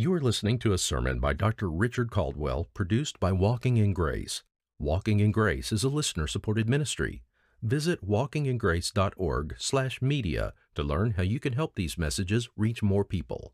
You 0.00 0.12
are 0.14 0.22
listening 0.22 0.58
to 0.60 0.72
a 0.72 0.78
sermon 0.78 1.20
by 1.20 1.34
Dr. 1.34 1.70
Richard 1.70 2.10
Caldwell, 2.10 2.70
produced 2.72 3.20
by 3.20 3.32
Walking 3.32 3.76
in 3.76 3.92
Grace. 3.92 4.42
Walking 4.78 5.20
in 5.20 5.30
Grace 5.30 5.72
is 5.72 5.84
a 5.84 5.90
listener-supported 5.90 6.70
ministry. 6.70 7.22
Visit 7.60 8.02
walkingingrace.org/media 8.02 10.54
to 10.74 10.82
learn 10.82 11.10
how 11.10 11.22
you 11.22 11.38
can 11.38 11.52
help 11.52 11.74
these 11.74 11.98
messages 11.98 12.48
reach 12.56 12.82
more 12.82 13.04
people. 13.04 13.52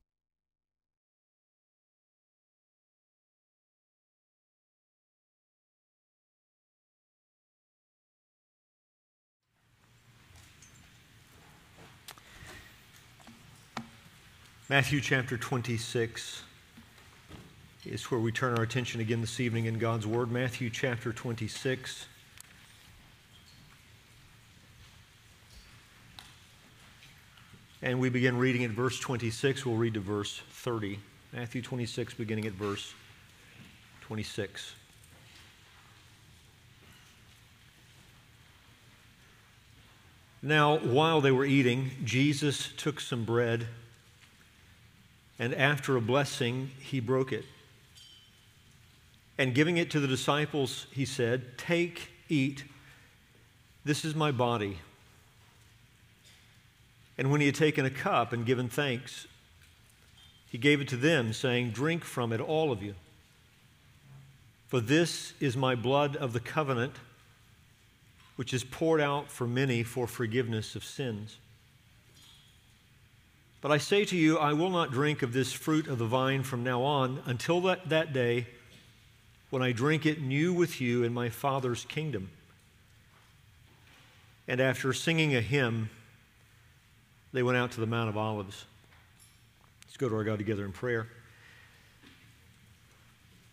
Matthew 14.69 15.01
chapter 15.01 15.37
26 15.37 16.43
is 17.85 18.11
where 18.11 18.19
we 18.19 18.33
turn 18.33 18.59
our 18.59 18.65
attention 18.65 19.01
again 19.01 19.21
this 19.21 19.39
evening 19.39 19.67
in 19.67 19.79
God's 19.79 20.09
Word. 20.09 20.29
Matthew 20.29 20.71
chapter 20.71 21.13
26. 21.13 22.07
And 27.81 28.01
we 28.01 28.09
begin 28.09 28.37
reading 28.39 28.65
at 28.65 28.73
verse 28.73 28.99
26. 28.99 29.65
We'll 29.65 29.77
read 29.77 29.95
to 29.95 30.01
verse 30.01 30.43
30. 30.51 30.99
Matthew 31.33 31.63
26, 31.63 32.15
beginning 32.15 32.47
at 32.47 32.55
verse 32.55 32.93
26. 34.01 34.75
Now, 40.43 40.79
while 40.79 41.21
they 41.21 41.31
were 41.31 41.45
eating, 41.45 41.93
Jesus 42.03 42.73
took 42.77 42.99
some 42.99 43.25
bread 43.25 43.69
and 45.39 45.55
after 45.55 45.97
a 45.97 46.01
blessing, 46.01 46.71
he 46.81 47.01
broke 47.01 47.33
it. 47.33 47.45
And 49.39 49.55
giving 49.55 49.77
it 49.77 49.91
to 49.91 50.01
the 50.01 50.07
disciples, 50.07 50.87
he 50.91 51.05
said, 51.05 51.59
Take, 51.59 52.11
eat, 52.29 52.65
this 53.85 54.05
is 54.05 54.15
my 54.15 54.31
body. 54.33 54.79
And 57.19 57.31
when 57.31 57.41
he 57.41 57.47
had 57.47 57.55
taken 57.55 57.85
a 57.85 57.91
cup 57.91 58.33
and 58.33 58.47
given 58.47 58.69
thanks, 58.69 59.27
he 60.47 60.59
gave 60.59 60.81
it 60.81 60.89
to 60.89 60.97
them, 60.97 61.33
saying, 61.33 61.71
Drink 61.71 62.05
from 62.05 62.33
it, 62.33 62.41
all 62.41 62.73
of 62.73 62.83
you. 62.83 62.95
For 64.69 64.81
this 64.81 65.35
is 65.39 65.57
my 65.57 65.75
blood 65.75 66.17
of 66.17 66.33
the 66.33 66.41
covenant, 66.41 66.95
which 68.37 68.53
is 68.53 68.65
poured 68.65 69.01
out 69.01 69.31
for 69.31 69.47
many 69.47 69.83
for 69.83 70.07
forgiveness 70.07 70.75
of 70.75 70.85
sins. 70.85 71.39
But 73.67 73.73
I 73.73 73.79
say 73.79 74.05
to 74.05 74.17
you, 74.17 74.39
I 74.39 74.53
will 74.53 74.71
not 74.71 74.93
drink 74.93 75.23
of 75.23 75.33
this 75.33 75.53
fruit 75.53 75.89
of 75.89 75.99
the 75.99 76.05
vine 76.05 76.45
from 76.45 76.63
now 76.63 76.85
on 76.85 77.21
until 77.27 77.61
that, 77.63 77.89
that 77.89 78.13
day 78.13 78.47
when 79.51 79.61
I 79.61 79.73
drink 79.73 80.07
it 80.07 80.23
new 80.23 80.53
with 80.53 80.81
you 80.81 81.03
in 81.03 81.13
my 81.13 81.31
Father's 81.31 81.85
kingdom. 81.85 82.31
And 84.47 84.61
after 84.61 84.93
singing 84.93 85.35
a 85.35 85.41
hymn, 85.41 85.91
they 87.33 87.43
went 87.43 87.59
out 87.59 87.73
to 87.73 87.81
the 87.81 87.89
Mount 87.89 88.09
of 88.09 88.17
Olives. 88.17 88.67
Let's 89.85 89.97
go 89.97 90.09
to 90.09 90.15
our 90.15 90.23
God 90.23 90.39
together 90.39 90.65
in 90.65 90.71
prayer. 90.71 91.09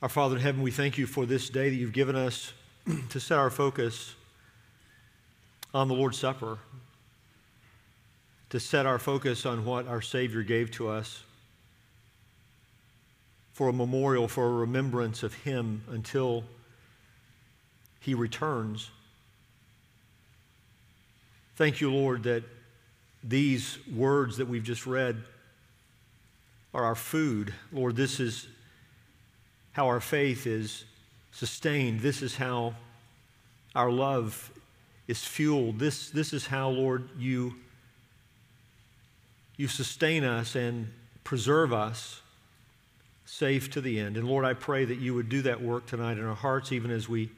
Our 0.03 0.09
Father 0.09 0.35
in 0.35 0.43
heaven, 0.43 0.61
we 0.61 0.69
thank 0.69 0.99
you 0.99 1.07
for 1.07 1.25
this 1.25 1.49
day 1.49 1.71
that 1.71 1.75
you've 1.75 1.91
given 1.91 2.15
us 2.15 2.53
to 3.09 3.19
set 3.19 3.39
our 3.39 3.49
focus 3.49 4.13
on 5.73 5.87
the 5.87 5.95
Lord's 5.95 6.19
Supper 6.19 6.59
to 8.53 8.59
set 8.59 8.85
our 8.85 8.99
focus 8.99 9.47
on 9.47 9.65
what 9.65 9.87
our 9.87 9.99
Savior 9.99 10.43
gave 10.43 10.69
to 10.69 10.87
us 10.87 11.23
for 13.51 13.67
a 13.67 13.73
memorial, 13.73 14.27
for 14.27 14.45
a 14.45 14.53
remembrance 14.53 15.23
of 15.23 15.33
Him 15.33 15.81
until 15.89 16.43
He 17.99 18.13
returns. 18.13 18.91
Thank 21.55 21.81
you, 21.81 21.91
Lord, 21.91 22.21
that 22.25 22.43
these 23.23 23.79
words 23.91 24.37
that 24.37 24.47
we've 24.47 24.63
just 24.63 24.85
read 24.85 25.23
are 26.75 26.83
our 26.83 26.93
food. 26.93 27.55
Lord, 27.71 27.95
this 27.95 28.19
is 28.19 28.47
how 29.71 29.87
our 29.87 29.99
faith 29.99 30.45
is 30.45 30.85
sustained. 31.31 32.01
This 32.01 32.21
is 32.21 32.35
how 32.35 32.75
our 33.73 33.89
love 33.89 34.51
is 35.07 35.25
fueled. 35.25 35.79
This, 35.79 36.11
this 36.11 36.33
is 36.33 36.45
how, 36.45 36.69
Lord, 36.69 37.09
you 37.17 37.55
you 39.63 39.69
sustain 39.69 40.25
us 40.25 40.55
and 40.55 40.91
preserve 41.23 41.71
us 41.71 42.21
safe 43.23 43.71
to 43.71 43.79
the 43.79 43.97
end. 43.97 44.17
And 44.17 44.27
Lord, 44.27 44.43
I 44.43 44.53
pray 44.53 44.83
that 44.83 44.97
you 44.97 45.13
would 45.13 45.29
do 45.29 45.41
that 45.43 45.61
work 45.61 45.85
tonight 45.85 46.17
in 46.17 46.25
our 46.25 46.35
hearts, 46.35 46.73
even 46.73 46.91
as 46.91 47.07
we 47.07 47.31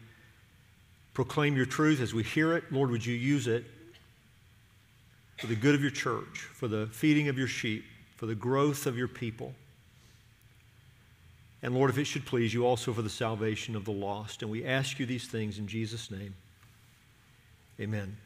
proclaim 1.13 1.55
your 1.55 1.67
truth, 1.67 2.01
as 2.01 2.15
we 2.15 2.23
hear 2.23 2.57
it. 2.57 2.63
Lord, 2.71 2.89
would 2.89 3.05
you 3.05 3.13
use 3.13 3.45
it 3.45 3.63
for 5.37 5.45
the 5.45 5.55
good 5.55 5.75
of 5.75 5.83
your 5.83 5.91
church, 5.91 6.49
for 6.51 6.67
the 6.67 6.87
feeding 6.87 7.27
of 7.27 7.37
your 7.37 7.47
sheep, 7.47 7.85
for 8.15 8.25
the 8.25 8.33
growth 8.33 8.87
of 8.87 8.97
your 8.97 9.07
people. 9.07 9.53
And 11.61 11.75
Lord, 11.75 11.91
if 11.91 11.99
it 11.99 12.05
should 12.05 12.25
please 12.25 12.55
you, 12.55 12.65
also 12.65 12.91
for 12.91 13.03
the 13.03 13.09
salvation 13.09 13.75
of 13.75 13.85
the 13.85 13.91
lost. 13.91 14.41
And 14.41 14.49
we 14.49 14.65
ask 14.65 14.97
you 14.97 15.05
these 15.05 15.27
things 15.27 15.59
in 15.59 15.67
Jesus' 15.67 16.09
name. 16.09 16.33
Amen. 17.79 18.17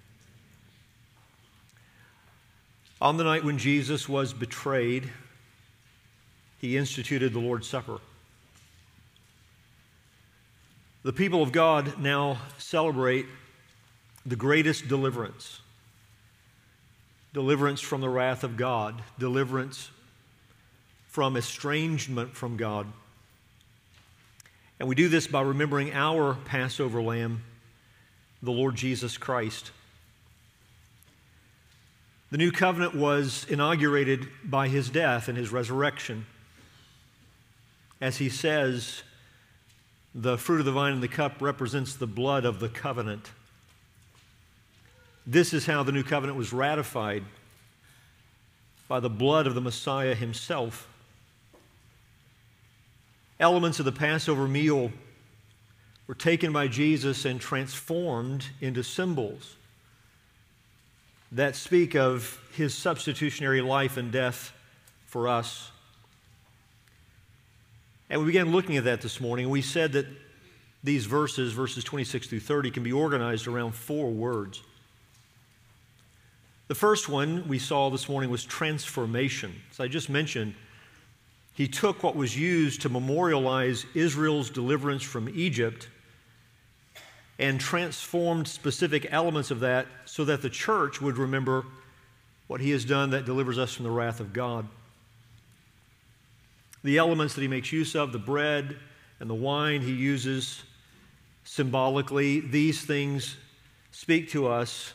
On 3.02 3.16
the 3.16 3.24
night 3.24 3.46
when 3.46 3.58
Jesus 3.58 4.10
was 4.10 4.34
betrayed, 4.34 5.10
he 6.60 6.76
instituted 6.76 7.32
the 7.32 7.40
Lord's 7.40 7.68
Supper. 7.68 8.00
The 11.04 11.14
people 11.14 11.42
of 11.42 11.54
God 11.54 11.98
now 11.98 12.40
celebrate 12.58 13.26
the 14.26 14.36
greatest 14.36 14.88
deliverance 14.88 15.62
deliverance 17.32 17.80
from 17.80 18.02
the 18.02 18.10
wrath 18.10 18.44
of 18.44 18.58
God, 18.58 19.04
deliverance 19.20 19.92
from 21.08 21.38
estrangement 21.38 22.36
from 22.36 22.58
God. 22.58 22.88
And 24.80 24.90
we 24.90 24.96
do 24.96 25.10
this 25.10 25.28
by 25.28 25.42
remembering 25.42 25.94
our 25.94 26.34
Passover 26.34 27.02
lamb, 27.04 27.44
the 28.42 28.52
Lord 28.52 28.76
Jesus 28.76 29.16
Christ. 29.18 29.72
The 32.32 32.38
new 32.38 32.52
covenant 32.52 32.94
was 32.94 33.46
inaugurated 33.50 34.28
by 34.44 34.68
his 34.68 34.90
death 34.90 35.28
and 35.28 35.38
his 35.38 35.52
resurrection. 35.52 36.28
As 38.00 38.18
he 38.18 38.30
says, 38.30 39.02
the 40.14 40.38
fruit 40.38 40.60
of 40.60 40.66
the 40.66 40.72
vine 40.72 40.94
and 40.94 41.04
the 41.04 41.08
cup 41.08 41.42
represents 41.42 41.96
the 41.96 42.08
blood 42.08 42.46
of 42.46 42.60
the 42.60 42.70
covenant. 42.70 43.32
This 45.26 45.54
is 45.54 45.66
how 45.66 45.82
the 45.82 45.92
new 45.92 46.04
covenant 46.04 46.38
was 46.38 46.54
ratified 46.54 47.24
by 48.88 49.00
the 49.00 49.10
blood 49.10 49.48
of 49.48 49.56
the 49.56 49.62
Messiah 49.62 50.14
himself. 50.14 50.88
Elements 53.40 53.80
of 53.80 53.86
the 53.86 53.92
Passover 53.92 54.48
meal 54.48 54.92
were 56.06 56.16
taken 56.16 56.52
by 56.54 56.68
Jesus 56.68 57.26
and 57.26 57.40
transformed 57.40 58.46
into 58.62 58.84
symbols 58.84 59.56
that 61.32 61.56
speak 61.56 61.96
of 61.96 62.40
his 62.54 62.74
substitutionary 62.74 63.62
life 63.62 63.98
and 63.98 64.12
death 64.12 64.54
for 65.06 65.28
us. 65.28 65.72
And 68.10 68.20
we 68.20 68.26
began 68.28 68.52
looking 68.52 68.78
at 68.78 68.86
that 68.86 69.02
this 69.02 69.22
morning. 69.22 69.50
We 69.50 69.62
said 69.62 69.92
that 69.94 70.08
these 70.84 71.06
verses, 71.06 71.54
verses 71.54 71.84
26 71.84 72.28
through 72.28 72.40
30, 72.40 72.72
can 72.72 72.84
be 72.84 72.92
organized 72.92 73.48
around 73.48 73.74
four 73.74 74.10
words. 74.10 74.64
The 76.68 76.76
first 76.76 77.10
one 77.10 77.48
we 77.48 77.60
saw 77.60 77.90
this 77.90 78.08
morning 78.08 78.30
was 78.30 78.46
transformation. 78.46 79.54
As 79.72 79.80
I 79.80 79.88
just 79.88 80.10
mentioned, 80.10 80.56
he 81.54 81.68
took 81.68 82.04
what 82.04 82.16
was 82.16 82.38
used 82.38 82.82
to 82.84 82.90
memorialize 82.90 83.86
Israel's 83.94 84.50
deliverance 84.50 85.04
from 85.04 85.30
Egypt 85.30 85.90
and 87.40 87.60
transformed 87.60 88.48
specific 88.48 89.08
elements 89.12 89.50
of 89.50 89.62
that 89.62 89.88
so 90.04 90.26
that 90.26 90.42
the 90.42 90.50
church 90.50 91.02
would 91.02 91.18
remember 91.18 91.66
what 92.48 92.60
he 92.60 92.72
has 92.72 92.84
done 92.84 93.12
that 93.12 93.26
delivers 93.26 93.58
us 93.58 93.74
from 93.74 93.86
the 93.86 93.92
wrath 93.92 94.20
of 94.20 94.34
God. 94.34 94.68
The 96.84 96.98
elements 96.98 97.34
that 97.36 97.42
he 97.42 97.48
makes 97.48 97.72
use 97.72 97.96
of, 97.96 98.12
the 98.12 98.20
bread 98.20 98.76
and 99.22 99.30
the 99.30 99.36
wine 99.36 99.82
he 99.82 99.94
uses 99.94 100.64
symbolically, 101.46 102.42
these 102.42 102.82
things 102.86 103.38
speak 103.92 104.30
to 104.32 104.48
us 104.48 104.94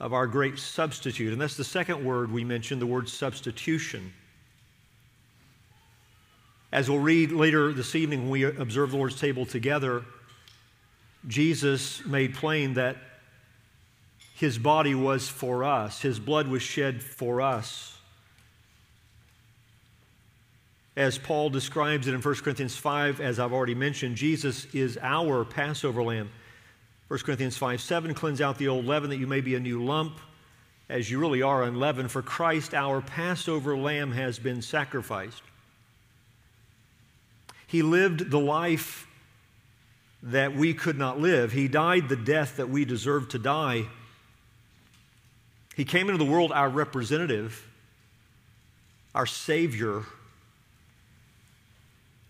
of 0.00 0.12
our 0.12 0.26
great 0.26 0.58
substitute. 0.58 1.32
And 1.32 1.40
that's 1.40 1.56
the 1.56 1.64
second 1.64 2.04
word 2.04 2.32
we 2.32 2.44
mentioned, 2.44 2.82
the 2.82 2.86
word 2.86 3.08
substitution. 3.08 4.12
As 6.72 6.90
we'll 6.90 6.98
read 6.98 7.30
later 7.32 7.72
this 7.72 7.94
evening 7.94 8.22
when 8.22 8.30
we 8.30 8.44
observe 8.44 8.90
the 8.90 8.96
Lord's 8.96 9.18
table 9.18 9.46
together, 9.46 10.04
Jesus 11.28 12.04
made 12.04 12.34
plain 12.34 12.74
that 12.74 12.96
his 14.34 14.58
body 14.58 14.96
was 14.96 15.28
for 15.28 15.62
us, 15.62 16.00
his 16.00 16.18
blood 16.18 16.48
was 16.48 16.62
shed 16.62 17.02
for 17.02 17.40
us. 17.40 17.98
as 20.98 21.16
Paul 21.16 21.48
describes 21.48 22.08
it 22.08 22.14
in 22.14 22.20
1 22.20 22.34
Corinthians 22.36 22.76
5, 22.76 23.20
as 23.20 23.38
I've 23.38 23.52
already 23.52 23.76
mentioned, 23.76 24.16
Jesus 24.16 24.66
is 24.74 24.98
our 25.00 25.44
Passover 25.44 26.02
lamb. 26.02 26.28
1 27.06 27.20
Corinthians 27.20 27.56
5 27.56 27.80
7, 27.80 28.14
cleanse 28.14 28.40
out 28.40 28.58
the 28.58 28.66
old 28.66 28.84
leaven 28.84 29.08
that 29.10 29.18
you 29.18 29.28
may 29.28 29.40
be 29.40 29.54
a 29.54 29.60
new 29.60 29.82
lump, 29.82 30.18
as 30.88 31.08
you 31.08 31.20
really 31.20 31.40
are 31.40 31.62
unleavened. 31.62 32.10
For 32.10 32.20
Christ, 32.20 32.74
our 32.74 33.00
Passover 33.00 33.78
lamb, 33.78 34.10
has 34.10 34.40
been 34.40 34.60
sacrificed. 34.60 35.42
He 37.68 37.82
lived 37.82 38.32
the 38.32 38.40
life 38.40 39.06
that 40.22 40.54
we 40.54 40.74
could 40.74 40.98
not 40.98 41.20
live, 41.20 41.52
He 41.52 41.68
died 41.68 42.08
the 42.08 42.16
death 42.16 42.56
that 42.56 42.68
we 42.68 42.84
deserved 42.84 43.32
to 43.32 43.38
die. 43.38 43.86
He 45.76 45.84
came 45.84 46.08
into 46.08 46.22
the 46.22 46.30
world 46.30 46.50
our 46.52 46.68
representative, 46.68 47.64
our 49.14 49.26
Savior 49.26 50.02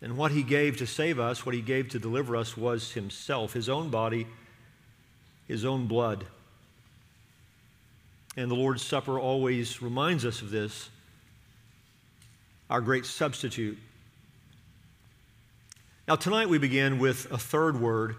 and 0.01 0.17
what 0.17 0.31
he 0.31 0.43
gave 0.43 0.77
to 0.79 0.87
save 0.87 1.19
us, 1.19 1.45
what 1.45 1.55
he 1.55 1.61
gave 1.61 1.89
to 1.91 1.99
deliver 1.99 2.37
us, 2.37 2.57
was 2.57 2.93
himself, 2.93 3.53
his 3.53 3.69
own 3.69 3.91
body, 3.91 4.27
his 5.47 5.65
own 5.65 5.87
blood. 5.87 6.25
And 8.37 8.51
the 8.51 8.55
Lord's 8.55 8.83
Supper 8.83 9.19
always 9.19 9.83
reminds 9.83 10.25
us 10.25 10.41
of 10.41 10.51
this, 10.51 10.89
our 12.71 12.81
great 12.81 13.07
substitute. 13.07 13.79
Now, 16.09 16.17
tonight 16.17 16.49
we 16.49 16.57
begin 16.57 16.99
with 16.99 17.31
a 17.31 17.37
third 17.37 17.79
word, 17.79 18.17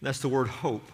that's 0.00 0.20
the 0.20 0.28
word 0.30 0.48
hope. 0.48 0.90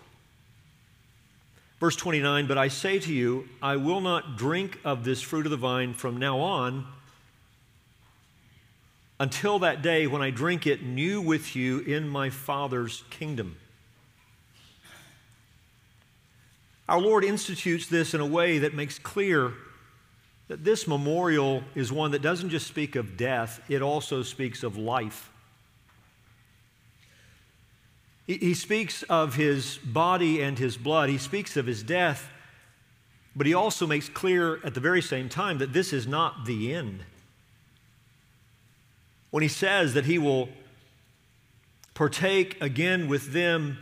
Verse 1.79 1.95
29 1.95 2.49
But 2.49 2.59
I 2.59 2.67
say 2.67 2.99
to 2.99 3.15
you, 3.15 3.49
I 3.63 3.77
will 3.77 4.01
not 4.01 4.37
drink 4.37 4.81
of 4.85 5.05
this 5.05 5.23
fruit 5.23 5.47
of 5.47 5.51
the 5.51 5.57
vine 5.57 5.95
from 5.95 6.17
now 6.17 6.41
on 6.41 6.85
until 9.21 9.61
that 9.61 9.81
day 9.81 10.09
when 10.09 10.21
I 10.21 10.31
drink 10.31 10.67
it 10.67 10.83
new 10.83 11.21
with 11.21 11.55
you 11.55 11.79
in 11.79 12.09
my 12.09 12.29
Father's 12.29 13.05
kingdom. 13.11 13.57
Our 16.89 17.01
Lord 17.01 17.23
institutes 17.23 17.87
this 17.87 18.15
in 18.15 18.21
a 18.21 18.27
way 18.27 18.59
that 18.59 18.75
makes 18.75 18.99
clear 18.99 19.53
that 20.49 20.65
this 20.65 20.89
memorial 20.89 21.63
is 21.77 21.93
one 21.93 22.11
that 22.11 22.23
doesn't 22.23 22.51
just 22.51 22.67
speak 22.67 22.97
of 22.97 23.17
death, 23.17 23.61
it 23.69 23.81
also 23.81 24.25
speaks 24.25 24.65
of 24.65 24.77
life. 24.77 25.31
He 28.29 28.55
speaks 28.55 29.03
of 29.05 29.35
his 29.35 29.79
body 29.79 30.41
and 30.41 30.57
his 30.57 30.77
blood, 30.77 31.09
he 31.09 31.19
speaks 31.19 31.57
of 31.57 31.67
his 31.67 31.83
death, 31.83 32.29
but 33.35 33.47
he 33.47 33.55
also 33.55 33.87
makes 33.87 34.09
clear 34.09 34.61
at 34.65 34.75
the 34.75 34.81
very 34.81 35.03
same 35.03 35.29
time 35.29 35.59
that 35.59 35.73
this 35.73 35.93
is 35.93 36.07
not 36.07 36.45
the 36.45 36.73
end 36.73 37.01
when 39.31 39.43
he 39.43 39.49
says 39.49 39.95
that 39.95 40.07
he 40.07 40.19
will 40.19 40.49
partake 41.95 42.61
again 42.61 43.09
with 43.09 43.33
them 43.33 43.79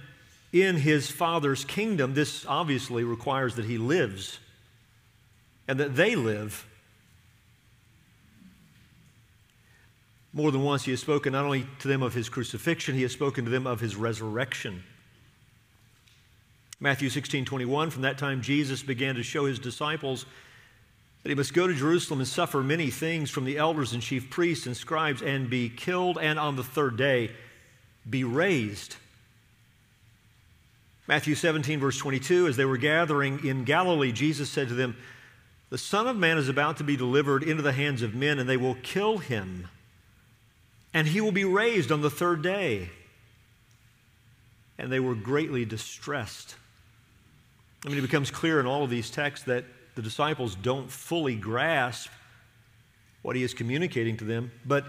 in 0.53 0.77
his 0.77 1.11
Father's 1.11 1.65
kingdom, 1.65 2.15
this 2.15 2.47
obviously 2.47 3.05
requires 3.05 3.57
that 3.57 3.67
he 3.67 3.79
lives 3.79 4.39
and 5.69 5.79
that 5.79 5.97
they 5.97 6.17
live. 6.17 6.67
More 10.37 10.53
than 10.53 10.63
once, 10.63 10.85
he 10.85 10.91
has 10.91 11.01
spoken 11.01 11.33
not 11.33 11.47
only 11.47 11.67
to 11.79 11.89
them 11.89 12.03
of 12.03 12.13
his 12.13 12.29
crucifixion, 12.29 12.95
he 12.95 13.01
has 13.01 13.13
spoken 13.13 13.47
to 13.47 13.51
them 13.51 13.67
of 13.67 13.81
his 13.81 13.97
resurrection. 13.97 14.85
Matthew 16.79 17.09
16 17.09 17.47
21, 17.47 17.89
from 17.89 18.03
that 18.03 18.19
time, 18.19 18.43
Jesus 18.43 18.83
began 18.83 19.15
to 19.15 19.23
show 19.23 19.47
his 19.47 19.59
disciples 19.59 20.27
that 21.23 21.31
he 21.31 21.35
must 21.35 21.55
go 21.55 21.67
to 21.67 21.73
Jerusalem 21.73 22.21
and 22.21 22.29
suffer 22.29 22.63
many 22.63 22.91
things 22.91 23.31
from 23.31 23.47
the 23.47 23.57
elders 23.57 23.95
and 23.95 24.03
chief 24.03 24.29
priests 24.29 24.67
and 24.67 24.77
scribes 24.77 25.23
and 25.23 25.49
be 25.49 25.71
killed, 25.71 26.19
and 26.21 26.39
on 26.39 26.57
the 26.57 26.63
third 26.63 26.99
day 26.99 27.31
be 28.09 28.23
raised. 28.23 28.97
Matthew 31.09 31.35
17, 31.35 31.81
verse 31.81 31.97
22, 31.97 32.47
as 32.47 32.59
they 32.59 32.67
were 32.67 32.77
gathering 32.77 33.43
in 33.43 33.65
Galilee, 33.65 34.13
Jesus 34.13 34.51
said 34.51 34.69
to 34.69 34.75
them, 34.75 34.99
The 35.71 35.79
Son 35.79 36.07
of 36.07 36.19
Man 36.19 36.37
is 36.37 36.51
about 36.51 36.77
to 36.77 36.85
be 36.85 36.95
delivered 36.95 37.43
into 37.43 37.63
the 37.63 37.73
hands 37.73 38.03
of 38.03 38.15
men, 38.15 38.39
and 38.39 38.47
they 38.47 38.59
will 38.59 38.77
kill 38.83 39.17
him, 39.17 39.69
and 40.97 41.07
he 41.07 41.21
will 41.21 41.31
be 41.31 41.45
raised 41.45 41.93
on 41.93 42.01
the 42.01 42.09
third 42.09 42.41
day. 42.41 42.89
And 44.79 44.91
they 44.91 44.99
were 44.99 45.15
greatly 45.15 45.67
distressed. 45.67 46.55
I 47.85 47.91
mean, 47.91 47.99
it 47.99 48.01
becomes 48.01 48.31
clear 48.31 48.61
in 48.61 48.65
all 48.65 48.83
of 48.83 48.89
these 48.89 49.11
texts 49.11 49.45
that 49.45 49.67
the 49.95 50.01
disciples 50.01 50.55
don't 50.55 50.91
fully 50.91 51.35
grasp 51.35 52.11
what 53.21 53.37
he 53.37 53.43
is 53.43 53.53
communicating 53.53 54.17
to 54.17 54.25
them, 54.25 54.51
but 54.65 54.87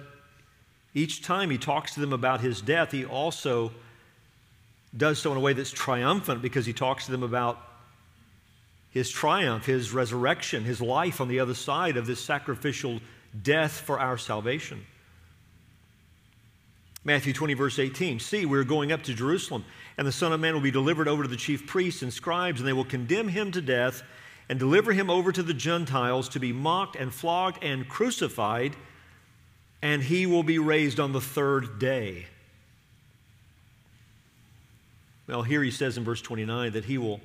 each 0.93 1.23
time 1.23 1.49
he 1.49 1.57
talks 1.57 1.95
to 1.95 1.99
them 1.99 2.13
about 2.13 2.39
his 2.39 2.61
death, 2.61 2.93
he 2.93 3.03
also 3.03 3.73
does 4.95 5.19
so 5.19 5.31
in 5.31 5.37
a 5.37 5.41
way 5.41 5.51
that's 5.51 5.71
triumphant 5.71 6.41
because 6.41 6.65
he 6.65 6.71
talks 6.71 7.07
to 7.07 7.11
them 7.11 7.23
about 7.23 7.59
his 8.91 9.09
triumph, 9.09 9.65
his 9.65 9.91
resurrection, 9.91 10.63
his 10.63 10.79
life 10.79 11.19
on 11.19 11.27
the 11.27 11.41
other 11.41 11.53
side 11.53 11.97
of 11.97 12.07
this 12.07 12.21
sacrificial 12.21 13.01
death 13.43 13.73
for 13.73 13.99
our 13.99 14.17
salvation. 14.17 14.85
Matthew 17.07 17.31
20, 17.31 17.53
verse 17.53 17.79
18 17.79 18.19
See, 18.19 18.45
we're 18.45 18.65
going 18.65 18.91
up 18.91 19.03
to 19.03 19.13
Jerusalem, 19.13 19.63
and 19.97 20.05
the 20.05 20.11
Son 20.11 20.33
of 20.33 20.41
Man 20.41 20.53
will 20.53 20.61
be 20.61 20.71
delivered 20.71 21.07
over 21.07 21.23
to 21.23 21.29
the 21.29 21.37
chief 21.37 21.65
priests 21.65 22.01
and 22.01 22.11
scribes, 22.11 22.59
and 22.59 22.67
they 22.67 22.73
will 22.73 22.83
condemn 22.83 23.29
him 23.29 23.49
to 23.53 23.61
death 23.61 24.03
and 24.49 24.59
deliver 24.59 24.91
him 24.91 25.09
over 25.09 25.31
to 25.31 25.41
the 25.41 25.53
Gentiles 25.53 26.27
to 26.27 26.39
be 26.41 26.51
mocked 26.51 26.97
and 26.97 27.13
flogged 27.13 27.63
and 27.63 27.87
crucified, 27.87 28.75
and 29.81 30.03
he 30.03 30.25
will 30.25 30.43
be 30.43 30.59
raised 30.59 30.99
on 30.99 31.13
the 31.13 31.21
third 31.21 31.79
day. 31.79 32.27
Well, 35.27 35.43
here 35.43 35.63
he 35.63 35.71
says 35.71 35.97
in 35.97 36.03
verse 36.03 36.21
29 36.21 36.73
that 36.73 36.83
he 36.83 36.97
will 36.97 37.21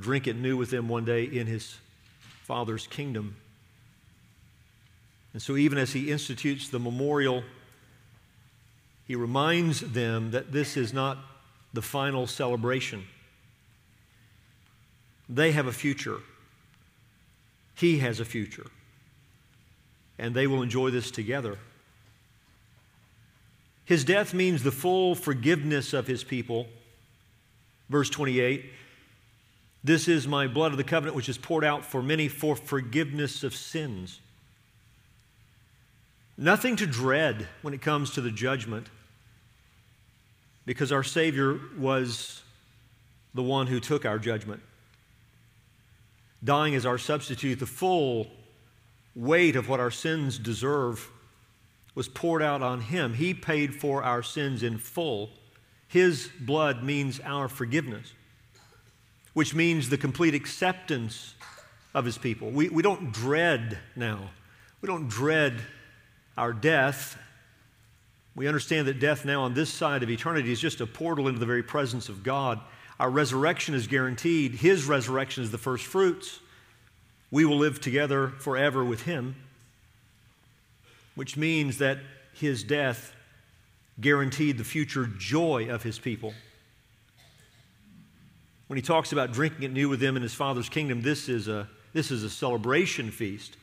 drink 0.00 0.26
it 0.26 0.36
new 0.36 0.56
with 0.56 0.70
them 0.70 0.88
one 0.88 1.04
day 1.04 1.24
in 1.24 1.46
his 1.46 1.76
Father's 2.44 2.86
kingdom. 2.86 3.36
And 5.34 5.42
so, 5.42 5.54
even 5.54 5.76
as 5.76 5.92
he 5.92 6.10
institutes 6.10 6.70
the 6.70 6.78
memorial, 6.78 7.44
he 9.06 9.14
reminds 9.14 9.80
them 9.80 10.32
that 10.32 10.52
this 10.52 10.76
is 10.76 10.92
not 10.92 11.18
the 11.72 11.82
final 11.82 12.26
celebration. 12.26 13.06
They 15.28 15.52
have 15.52 15.66
a 15.66 15.72
future. 15.72 16.18
He 17.74 17.98
has 17.98 18.20
a 18.20 18.24
future. 18.24 18.66
And 20.18 20.34
they 20.34 20.46
will 20.46 20.62
enjoy 20.62 20.90
this 20.90 21.10
together. 21.10 21.58
His 23.84 24.04
death 24.04 24.34
means 24.34 24.62
the 24.62 24.72
full 24.72 25.14
forgiveness 25.14 25.92
of 25.92 26.06
his 26.06 26.24
people. 26.24 26.66
Verse 27.88 28.10
28 28.10 28.64
This 29.84 30.08
is 30.08 30.26
my 30.26 30.48
blood 30.48 30.72
of 30.72 30.78
the 30.78 30.84
covenant, 30.84 31.14
which 31.14 31.28
is 31.28 31.38
poured 31.38 31.64
out 31.64 31.84
for 31.84 32.02
many 32.02 32.26
for 32.26 32.56
forgiveness 32.56 33.44
of 33.44 33.54
sins. 33.54 34.20
Nothing 36.36 36.76
to 36.76 36.86
dread 36.86 37.46
when 37.62 37.72
it 37.72 37.80
comes 37.80 38.10
to 38.10 38.20
the 38.20 38.30
judgment, 38.30 38.88
because 40.66 40.92
our 40.92 41.04
Savior 41.04 41.58
was 41.78 42.42
the 43.32 43.42
one 43.42 43.66
who 43.68 43.80
took 43.80 44.04
our 44.04 44.18
judgment 44.18 44.62
dying 46.44 46.74
as 46.74 46.86
our 46.86 46.98
substitute, 46.98 47.58
the 47.58 47.66
full 47.66 48.28
weight 49.14 49.56
of 49.56 49.68
what 49.68 49.80
our 49.80 49.90
sins 49.90 50.38
deserve 50.38 51.10
was 51.94 52.08
poured 52.08 52.42
out 52.42 52.62
on 52.62 52.80
him. 52.80 53.14
He 53.14 53.34
paid 53.34 53.74
for 53.74 54.02
our 54.02 54.22
sins 54.22 54.62
in 54.62 54.78
full. 54.78 55.30
His 55.88 56.30
blood 56.40 56.82
means 56.82 57.20
our 57.24 57.48
forgiveness, 57.48 58.12
which 59.34 59.54
means 59.54 59.88
the 59.88 59.96
complete 59.96 60.34
acceptance 60.34 61.34
of 61.94 62.04
his 62.04 62.18
people. 62.18 62.50
We, 62.50 62.68
we 62.68 62.82
don't 62.82 63.12
dread 63.12 63.78
now. 63.94 64.30
We 64.82 64.86
don't 64.86 65.08
dread 65.08 65.60
our 66.36 66.52
death. 66.52 67.18
We 68.36 68.46
understand 68.46 68.86
that 68.86 69.00
death 69.00 69.24
now 69.24 69.42
on 69.42 69.54
this 69.54 69.70
side 69.70 70.02
of 70.02 70.10
eternity 70.10 70.52
is 70.52 70.60
just 70.60 70.82
a 70.82 70.86
portal 70.86 71.26
into 71.26 71.40
the 71.40 71.46
very 71.46 71.62
presence 71.62 72.10
of 72.10 72.22
God. 72.22 72.60
Our 73.00 73.08
resurrection 73.08 73.74
is 73.74 73.86
guaranteed. 73.86 74.52
His 74.52 74.84
resurrection 74.84 75.42
is 75.42 75.50
the 75.50 75.58
first 75.58 75.86
fruits. 75.86 76.40
We 77.30 77.46
will 77.46 77.56
live 77.56 77.80
together 77.80 78.28
forever 78.28 78.84
with 78.84 79.02
Him, 79.02 79.36
which 81.14 81.36
means 81.38 81.78
that 81.78 81.98
His 82.34 82.62
death 82.62 83.14
guaranteed 83.98 84.58
the 84.58 84.64
future 84.64 85.06
joy 85.06 85.68
of 85.70 85.82
His 85.82 85.98
people. 85.98 86.34
When 88.66 88.76
He 88.76 88.82
talks 88.82 89.12
about 89.12 89.32
drinking 89.32 89.62
it 89.62 89.72
new 89.72 89.88
with 89.88 90.00
them 90.00 90.14
in 90.14 90.22
His 90.22 90.34
Father's 90.34 90.68
kingdom, 90.68 91.00
this 91.00 91.30
is 91.30 91.48
a, 91.48 91.68
this 91.94 92.10
is 92.10 92.22
a 92.22 92.28
celebration 92.28 93.10
feast. 93.10 93.56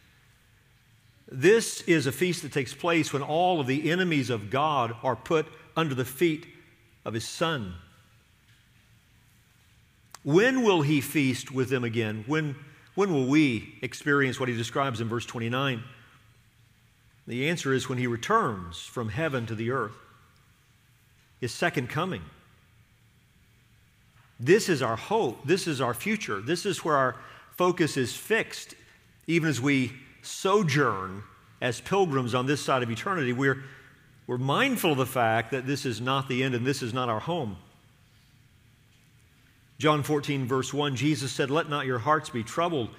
This 1.32 1.82
is 1.82 2.06
a 2.06 2.12
feast 2.12 2.42
that 2.44 2.52
takes 2.52 2.74
place 2.74 3.14
when 3.14 3.22
all 3.22 3.60
of 3.60 3.68
the 3.68 3.90
enemies 3.90 4.30
of 4.30 4.50
God 4.50 4.96
are 5.04 5.16
put 5.16 5.48
under 5.76 5.96
the 5.96 6.06
feet 6.06 6.46
of 7.06 7.14
His 7.14 7.28
Son. 7.28 7.74
When 10.24 10.64
will 10.64 10.82
he 10.82 11.02
feast 11.02 11.52
with 11.52 11.70
them 11.70 11.84
again? 11.84 12.24
When, 12.28 12.56
when 12.96 13.14
will 13.14 13.28
we 13.28 13.78
experience 13.82 14.40
what 14.40 14.50
he 14.50 14.56
describes 14.56 15.02
in 15.02 15.10
verse 15.10 15.26
29? 15.26 15.84
The 17.28 17.50
answer 17.50 17.74
is 17.74 17.90
when 17.90 17.98
he 17.98 18.08
returns 18.08 18.80
from 18.80 19.10
heaven 19.10 19.46
to 19.48 19.56
the 19.56 19.72
earth, 19.72 19.96
his 21.42 21.54
second 21.54 21.90
coming. 21.90 22.22
This 24.40 24.70
is 24.70 24.82
our 24.82 24.96
hope. 24.96 25.46
This 25.46 25.68
is 25.68 25.82
our 25.82 25.94
future. 25.94 26.42
This 26.42 26.66
is 26.66 26.84
where 26.84 26.96
our 26.96 27.16
focus 27.52 27.98
is 27.98 28.16
fixed, 28.16 28.76
even 29.28 29.50
as 29.50 29.62
we 29.62 29.92
sojourn 30.26 31.24
as 31.62 31.80
pilgrims 31.82 32.34
on 32.34 32.46
this 32.46 32.62
side 32.62 32.84
of 32.84 32.90
eternity. 32.90 33.34
We're, 33.34 33.64
we're 34.28 34.38
mindful 34.38 34.94
of 34.94 34.98
the 34.98 35.06
fact 35.06 35.52
that 35.52 35.68
this 35.68 35.86
is 35.86 36.02
not 36.02 36.28
the 36.28 36.44
end 36.44 36.56
and 36.56 36.66
this 36.66 36.82
is 36.82 36.94
not 36.94 37.10
our 37.10 37.20
home. 37.20 37.58
John 39.80 40.04
14, 40.04 40.48
verse 40.48 40.74
1, 40.74 40.96
Jesus 40.96 41.32
said, 41.32 41.50
Let 41.50 41.70
not 41.70 41.86
your 41.86 42.00
hearts 42.00 42.30
be 42.30 42.44
troubled. 42.44 42.90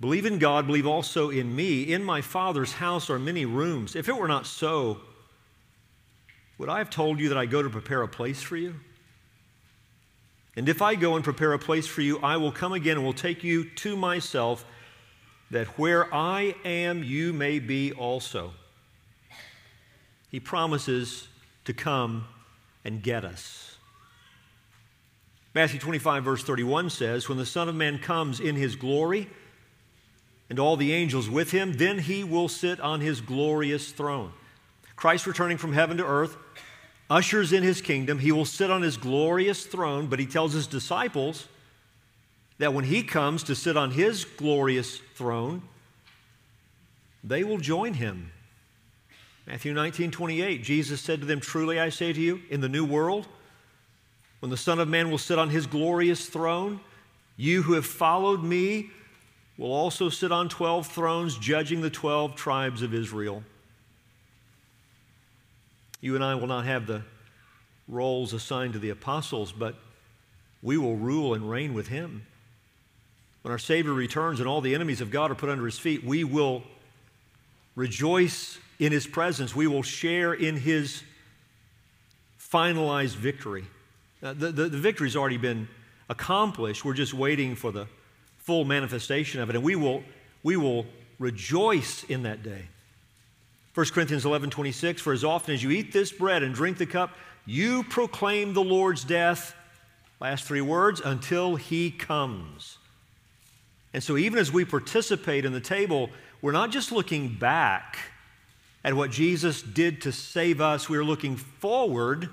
Believe 0.00 0.26
in 0.26 0.38
God, 0.38 0.66
believe 0.66 0.86
also 0.86 1.30
in 1.30 1.54
me. 1.54 1.82
In 1.82 2.04
my 2.04 2.20
Father's 2.20 2.72
house 2.72 3.10
are 3.10 3.18
many 3.18 3.44
rooms. 3.44 3.96
If 3.96 4.08
it 4.08 4.16
were 4.16 4.28
not 4.28 4.46
so, 4.46 5.00
would 6.56 6.68
I 6.68 6.78
have 6.78 6.90
told 6.90 7.18
you 7.18 7.28
that 7.30 7.38
I 7.38 7.46
go 7.46 7.62
to 7.62 7.70
prepare 7.70 8.02
a 8.02 8.08
place 8.08 8.40
for 8.40 8.56
you? 8.56 8.74
And 10.56 10.68
if 10.68 10.82
I 10.82 10.96
go 10.96 11.14
and 11.14 11.24
prepare 11.24 11.52
a 11.52 11.58
place 11.58 11.86
for 11.86 12.02
you, 12.02 12.18
I 12.18 12.36
will 12.36 12.52
come 12.52 12.72
again 12.72 12.96
and 12.96 13.06
will 13.06 13.12
take 13.12 13.44
you 13.44 13.64
to 13.76 13.96
myself, 13.96 14.64
that 15.50 15.66
where 15.78 16.12
I 16.14 16.54
am, 16.64 17.02
you 17.02 17.32
may 17.32 17.58
be 17.58 17.92
also. 17.92 18.52
He 20.30 20.40
promises 20.40 21.28
to 21.64 21.72
come 21.72 22.26
and 22.84 23.02
get 23.02 23.24
us. 23.24 23.76
Matthew 25.54 25.80
25, 25.80 26.24
verse 26.24 26.44
31 26.44 26.90
says, 26.90 27.28
When 27.28 27.38
the 27.38 27.46
Son 27.46 27.68
of 27.68 27.74
Man 27.74 27.98
comes 27.98 28.40
in 28.40 28.54
his 28.54 28.76
glory, 28.76 29.28
and 30.50 30.58
all 30.58 30.76
the 30.76 30.92
angels 30.92 31.28
with 31.28 31.50
him, 31.50 31.74
then 31.74 31.98
he 31.98 32.24
will 32.24 32.48
sit 32.48 32.80
on 32.80 33.00
his 33.00 33.20
glorious 33.20 33.92
throne. 33.92 34.32
Christ 34.96 35.26
returning 35.26 35.58
from 35.58 35.72
heaven 35.72 35.96
to 35.98 36.06
earth 36.06 36.36
ushers 37.10 37.52
in 37.52 37.62
his 37.62 37.80
kingdom. 37.80 38.18
He 38.18 38.32
will 38.32 38.44
sit 38.44 38.70
on 38.70 38.82
his 38.82 38.96
glorious 38.96 39.66
throne, 39.66 40.06
but 40.06 40.18
he 40.18 40.26
tells 40.26 40.52
his 40.52 40.66
disciples 40.66 41.46
that 42.58 42.74
when 42.74 42.84
he 42.84 43.02
comes 43.02 43.42
to 43.44 43.54
sit 43.54 43.76
on 43.76 43.92
his 43.92 44.24
glorious 44.24 44.98
throne, 45.14 45.62
they 47.22 47.44
will 47.44 47.58
join 47.58 47.94
him. 47.94 48.32
Matthew 49.46 49.72
19, 49.72 50.10
28, 50.10 50.62
Jesus 50.62 51.00
said 51.00 51.20
to 51.20 51.26
them, 51.26 51.40
Truly 51.40 51.80
I 51.80 51.88
say 51.88 52.12
to 52.12 52.20
you, 52.20 52.40
in 52.50 52.60
the 52.60 52.68
new 52.68 52.84
world, 52.84 53.26
when 54.40 54.50
the 54.50 54.56
Son 54.56 54.78
of 54.78 54.88
Man 54.88 55.10
will 55.10 55.18
sit 55.18 55.38
on 55.38 55.50
his 55.50 55.66
glorious 55.66 56.26
throne, 56.26 56.80
you 57.36 57.62
who 57.62 57.72
have 57.72 57.86
followed 57.86 58.42
me 58.42 58.90
will 59.56 59.72
also 59.72 60.08
sit 60.08 60.30
on 60.30 60.48
12 60.48 60.86
thrones, 60.86 61.38
judging 61.38 61.80
the 61.80 61.90
12 61.90 62.36
tribes 62.36 62.82
of 62.82 62.94
Israel. 62.94 63.42
You 66.00 66.14
and 66.14 66.22
I 66.22 66.34
will 66.36 66.46
not 66.46 66.64
have 66.64 66.86
the 66.86 67.02
roles 67.88 68.32
assigned 68.32 68.74
to 68.74 68.78
the 68.78 68.90
apostles, 68.90 69.50
but 69.50 69.74
we 70.62 70.76
will 70.76 70.96
rule 70.96 71.34
and 71.34 71.50
reign 71.50 71.74
with 71.74 71.88
him. 71.88 72.26
When 73.48 73.54
our 73.54 73.58
Savior 73.58 73.94
returns 73.94 74.40
and 74.40 74.46
all 74.46 74.60
the 74.60 74.74
enemies 74.74 75.00
of 75.00 75.10
God 75.10 75.30
are 75.30 75.34
put 75.34 75.48
under 75.48 75.64
his 75.64 75.78
feet, 75.78 76.04
we 76.04 76.22
will 76.22 76.62
rejoice 77.76 78.58
in 78.78 78.92
his 78.92 79.06
presence. 79.06 79.56
We 79.56 79.66
will 79.66 79.82
share 79.82 80.34
in 80.34 80.58
his 80.58 81.02
finalized 82.38 83.14
victory. 83.14 83.64
Uh, 84.22 84.34
the, 84.34 84.52
the, 84.52 84.68
the 84.68 84.76
victory's 84.76 85.16
already 85.16 85.38
been 85.38 85.66
accomplished. 86.10 86.84
We're 86.84 86.92
just 86.92 87.14
waiting 87.14 87.56
for 87.56 87.72
the 87.72 87.86
full 88.36 88.66
manifestation 88.66 89.40
of 89.40 89.48
it. 89.48 89.56
And 89.56 89.64
we 89.64 89.76
will, 89.76 90.02
we 90.42 90.58
will 90.58 90.84
rejoice 91.18 92.04
in 92.04 92.24
that 92.24 92.42
day. 92.42 92.68
1 93.72 93.86
Corinthians 93.86 94.26
11 94.26 94.50
26, 94.50 95.00
for 95.00 95.14
as 95.14 95.24
often 95.24 95.54
as 95.54 95.62
you 95.62 95.70
eat 95.70 95.90
this 95.90 96.12
bread 96.12 96.42
and 96.42 96.54
drink 96.54 96.76
the 96.76 96.84
cup, 96.84 97.12
you 97.46 97.82
proclaim 97.84 98.52
the 98.52 98.62
Lord's 98.62 99.04
death, 99.04 99.56
last 100.20 100.44
three 100.44 100.60
words, 100.60 101.00
until 101.02 101.56
he 101.56 101.90
comes. 101.90 102.76
And 103.94 104.02
so, 104.02 104.16
even 104.16 104.38
as 104.38 104.52
we 104.52 104.64
participate 104.64 105.44
in 105.44 105.52
the 105.52 105.60
table, 105.60 106.10
we're 106.42 106.52
not 106.52 106.70
just 106.70 106.92
looking 106.92 107.34
back 107.34 107.98
at 108.84 108.94
what 108.94 109.10
Jesus 109.10 109.62
did 109.62 110.02
to 110.02 110.12
save 110.12 110.60
us, 110.60 110.88
we're 110.88 111.04
looking 111.04 111.36
forward 111.36 112.28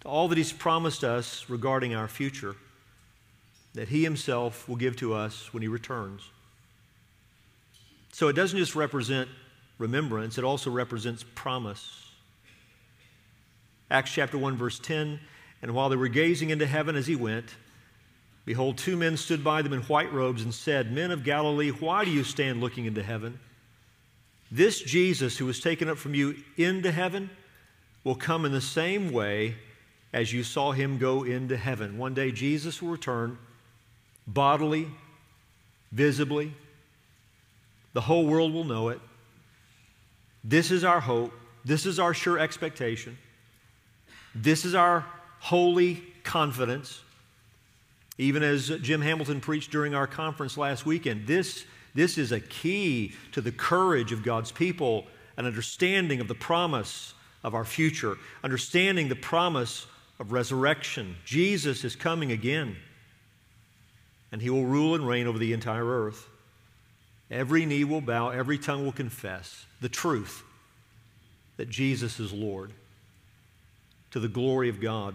to 0.00 0.08
all 0.08 0.28
that 0.28 0.38
he's 0.38 0.52
promised 0.52 1.04
us 1.04 1.48
regarding 1.48 1.94
our 1.94 2.08
future 2.08 2.56
that 3.74 3.88
He 3.88 4.02
Himself 4.02 4.68
will 4.68 4.76
give 4.76 4.96
to 4.96 5.14
us 5.14 5.52
when 5.52 5.62
He 5.62 5.68
returns. 5.68 6.22
So 8.12 8.28
it 8.28 8.34
doesn't 8.34 8.58
just 8.58 8.74
represent 8.74 9.28
remembrance, 9.78 10.38
it 10.38 10.44
also 10.44 10.70
represents 10.70 11.24
promise. 11.34 12.10
Acts 13.90 14.12
chapter 14.12 14.38
1, 14.38 14.56
verse 14.56 14.78
10 14.78 15.20
And 15.62 15.74
while 15.74 15.88
they 15.88 15.96
were 15.96 16.08
gazing 16.08 16.50
into 16.50 16.66
heaven 16.66 16.96
as 16.96 17.06
He 17.06 17.16
went, 17.16 17.54
behold, 18.44 18.78
two 18.78 18.96
men 18.96 19.16
stood 19.16 19.44
by 19.44 19.62
them 19.62 19.72
in 19.72 19.80
white 19.82 20.12
robes 20.12 20.42
and 20.42 20.52
said, 20.54 20.92
Men 20.92 21.10
of 21.10 21.24
Galilee, 21.24 21.70
why 21.70 22.04
do 22.04 22.10
you 22.10 22.24
stand 22.24 22.60
looking 22.60 22.84
into 22.84 23.02
heaven? 23.02 23.38
This 24.50 24.80
Jesus 24.80 25.38
who 25.38 25.46
was 25.46 25.60
taken 25.60 25.88
up 25.88 25.98
from 25.98 26.14
you 26.14 26.36
into 26.56 26.90
heaven 26.90 27.30
will 28.02 28.14
come 28.14 28.44
in 28.44 28.52
the 28.52 28.60
same 28.60 29.12
way 29.12 29.56
as 30.12 30.32
you 30.32 30.42
saw 30.42 30.72
him 30.72 30.98
go 30.98 31.22
into 31.22 31.56
heaven. 31.56 31.98
One 31.98 32.14
day 32.14 32.32
Jesus 32.32 32.82
will 32.82 32.90
return 32.90 33.38
bodily, 34.26 34.88
visibly. 35.92 36.52
The 37.92 38.00
whole 38.00 38.26
world 38.26 38.52
will 38.52 38.64
know 38.64 38.88
it. 38.88 39.00
This 40.42 40.70
is 40.70 40.84
our 40.84 41.00
hope. 41.00 41.32
This 41.64 41.86
is 41.86 41.98
our 41.98 42.14
sure 42.14 42.38
expectation. 42.38 43.18
This 44.34 44.64
is 44.64 44.74
our 44.74 45.04
holy 45.40 46.02
confidence. 46.22 47.02
Even 48.20 48.42
as 48.42 48.68
Jim 48.82 49.00
Hamilton 49.00 49.40
preached 49.40 49.70
during 49.70 49.94
our 49.94 50.06
conference 50.06 50.58
last 50.58 50.84
weekend, 50.84 51.26
this, 51.26 51.64
this 51.94 52.18
is 52.18 52.32
a 52.32 52.38
key 52.38 53.14
to 53.32 53.40
the 53.40 53.50
courage 53.50 54.12
of 54.12 54.22
God's 54.22 54.52
people, 54.52 55.06
an 55.38 55.46
understanding 55.46 56.20
of 56.20 56.28
the 56.28 56.34
promise 56.34 57.14
of 57.42 57.54
our 57.54 57.64
future, 57.64 58.18
understanding 58.44 59.08
the 59.08 59.16
promise 59.16 59.86
of 60.18 60.32
resurrection. 60.32 61.16
Jesus 61.24 61.82
is 61.82 61.96
coming 61.96 62.30
again 62.30 62.76
and 64.30 64.42
he 64.42 64.50
will 64.50 64.66
rule 64.66 64.94
and 64.94 65.08
reign 65.08 65.26
over 65.26 65.38
the 65.38 65.54
entire 65.54 65.86
earth. 65.86 66.28
Every 67.30 67.64
knee 67.64 67.84
will 67.84 68.02
bow, 68.02 68.28
every 68.28 68.58
tongue 68.58 68.84
will 68.84 68.92
confess 68.92 69.64
the 69.80 69.88
truth 69.88 70.42
that 71.56 71.70
Jesus 71.70 72.20
is 72.20 72.34
Lord 72.34 72.74
to 74.10 74.20
the 74.20 74.28
glory 74.28 74.68
of 74.68 74.78
God. 74.78 75.14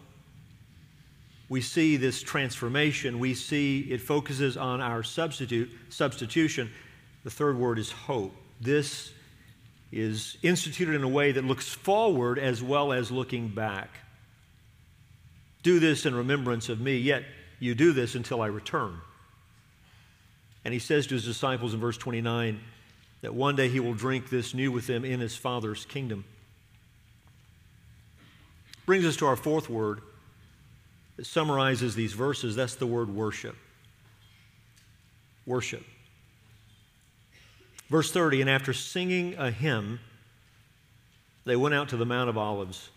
we 1.51 1.59
see 1.59 1.97
this 1.97 2.21
transformation. 2.23 3.19
We 3.19 3.33
see 3.33 3.81
it 3.81 3.99
focuses 3.99 4.55
on 4.55 4.79
our 4.79 5.03
substitute, 5.03 5.69
substitution. 5.89 6.71
The 7.25 7.29
third 7.29 7.57
word 7.57 7.77
is 7.77 7.91
hope. 7.91 8.33
This 8.61 9.11
is 9.91 10.37
instituted 10.43 10.95
in 10.95 11.03
a 11.03 11.09
way 11.09 11.33
that 11.33 11.43
looks 11.43 11.67
forward 11.67 12.39
as 12.39 12.63
well 12.63 12.93
as 12.93 13.11
looking 13.11 13.49
back. 13.49 13.89
Do 15.61 15.81
this 15.81 16.05
in 16.05 16.15
remembrance 16.15 16.69
of 16.69 16.79
me, 16.79 16.95
yet 16.95 17.25
you 17.59 17.75
do 17.75 17.91
this 17.91 18.15
until 18.15 18.41
I 18.41 18.47
return. 18.47 19.01
And 20.63 20.73
he 20.73 20.79
says 20.79 21.05
to 21.07 21.15
his 21.15 21.25
disciples 21.25 21.73
in 21.73 21.81
verse 21.81 21.97
29 21.97 22.61
that 23.23 23.35
one 23.35 23.57
day 23.57 23.67
he 23.67 23.81
will 23.81 23.93
drink 23.93 24.29
this 24.29 24.53
new 24.53 24.71
with 24.71 24.87
them 24.87 25.03
in 25.03 25.19
his 25.19 25.35
Father's 25.35 25.83
kingdom. 25.83 26.23
Brings 28.85 29.05
us 29.05 29.17
to 29.17 29.25
our 29.25 29.35
fourth 29.35 29.69
word 29.69 29.99
that 31.21 31.27
summarizes 31.27 31.93
these 31.93 32.13
verses. 32.13 32.55
That's 32.55 32.73
the 32.73 32.87
word 32.87 33.07
worship. 33.13 33.55
Worship. 35.45 35.83
Verse 37.91 38.11
30 38.11 38.41
And 38.41 38.49
after 38.49 38.73
singing 38.73 39.35
a 39.37 39.51
hymn, 39.51 39.99
they 41.45 41.55
went 41.55 41.75
out 41.75 41.89
to 41.89 41.97
the 41.97 42.07
Mount 42.07 42.27
of 42.27 42.39
Olives. 42.39 42.89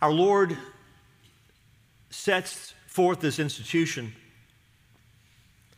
Our 0.00 0.12
Lord 0.12 0.56
sets 2.10 2.72
forth 2.86 3.18
this 3.18 3.40
institution 3.40 4.12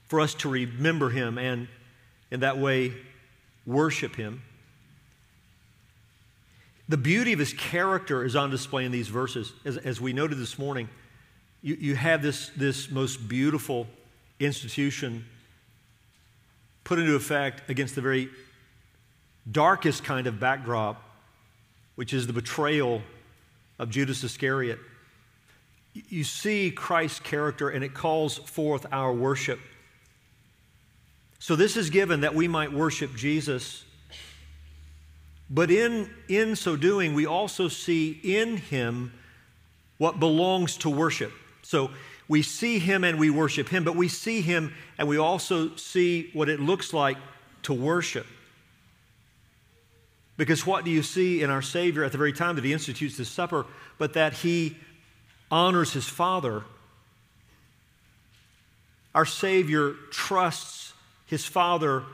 for 0.06 0.20
us 0.20 0.34
to 0.34 0.50
remember 0.50 1.08
him 1.08 1.38
and 1.38 1.66
in 2.30 2.40
that 2.40 2.58
way 2.58 2.92
worship 3.64 4.16
him. 4.16 4.42
The 6.90 6.96
beauty 6.96 7.32
of 7.32 7.38
his 7.38 7.52
character 7.52 8.24
is 8.24 8.34
on 8.34 8.50
display 8.50 8.84
in 8.84 8.90
these 8.90 9.06
verses. 9.06 9.52
As, 9.64 9.76
as 9.76 10.00
we 10.00 10.12
noted 10.12 10.38
this 10.38 10.58
morning, 10.58 10.88
you, 11.62 11.76
you 11.76 11.94
have 11.94 12.20
this, 12.20 12.50
this 12.56 12.90
most 12.90 13.28
beautiful 13.28 13.86
institution 14.40 15.24
put 16.82 16.98
into 16.98 17.14
effect 17.14 17.70
against 17.70 17.94
the 17.94 18.00
very 18.00 18.28
darkest 19.52 20.02
kind 20.02 20.26
of 20.26 20.40
backdrop, 20.40 21.00
which 21.94 22.12
is 22.12 22.26
the 22.26 22.32
betrayal 22.32 23.02
of 23.78 23.88
Judas 23.90 24.24
Iscariot. 24.24 24.80
You 25.92 26.24
see 26.24 26.72
Christ's 26.72 27.20
character, 27.20 27.68
and 27.68 27.84
it 27.84 27.94
calls 27.94 28.38
forth 28.38 28.84
our 28.90 29.12
worship. 29.12 29.60
So, 31.38 31.54
this 31.54 31.76
is 31.76 31.88
given 31.88 32.22
that 32.22 32.34
we 32.34 32.48
might 32.48 32.72
worship 32.72 33.14
Jesus. 33.14 33.84
But 35.50 35.70
in, 35.70 36.08
in 36.28 36.54
so 36.54 36.76
doing, 36.76 37.12
we 37.12 37.26
also 37.26 37.68
see 37.68 38.20
in 38.22 38.56
him 38.56 39.12
what 39.98 40.20
belongs 40.20 40.76
to 40.78 40.90
worship. 40.90 41.32
So, 41.62 41.90
we 42.30 42.42
see 42.42 42.78
him 42.78 43.02
and 43.02 43.18
we 43.18 43.28
worship 43.28 43.68
him, 43.68 43.82
but 43.82 43.96
we 43.96 44.06
see 44.06 44.40
him 44.40 44.72
and 44.96 45.08
we 45.08 45.18
also 45.18 45.74
see 45.74 46.30
what 46.32 46.48
it 46.48 46.60
looks 46.60 46.94
like 46.94 47.16
to 47.64 47.74
worship. 47.74 48.24
Because 50.36 50.64
what 50.64 50.84
do 50.84 50.92
you 50.92 51.02
see 51.02 51.42
in 51.42 51.50
our 51.50 51.60
Savior 51.60 52.04
at 52.04 52.12
the 52.12 52.18
very 52.18 52.32
time 52.32 52.54
that 52.54 52.64
he 52.64 52.72
institutes 52.72 53.16
the 53.16 53.24
supper, 53.24 53.66
but 53.98 54.12
that 54.12 54.32
he 54.32 54.76
honors 55.50 55.92
his 55.92 56.08
Father? 56.08 56.62
Our 59.12 59.26
Savior 59.26 59.94
trusts 60.12 60.92
his 61.26 61.44
Father 61.44 62.04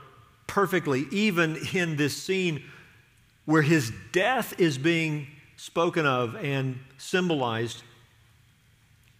perfectly, 0.47 1.05
even 1.11 1.57
in 1.73 1.95
this 1.95 2.17
scene 2.17 2.63
where 3.47 3.61
his 3.61 3.93
death 4.11 4.59
is 4.59 4.77
being 4.77 5.25
spoken 5.55 6.05
of 6.05 6.35
and 6.35 6.77
symbolized 6.97 7.81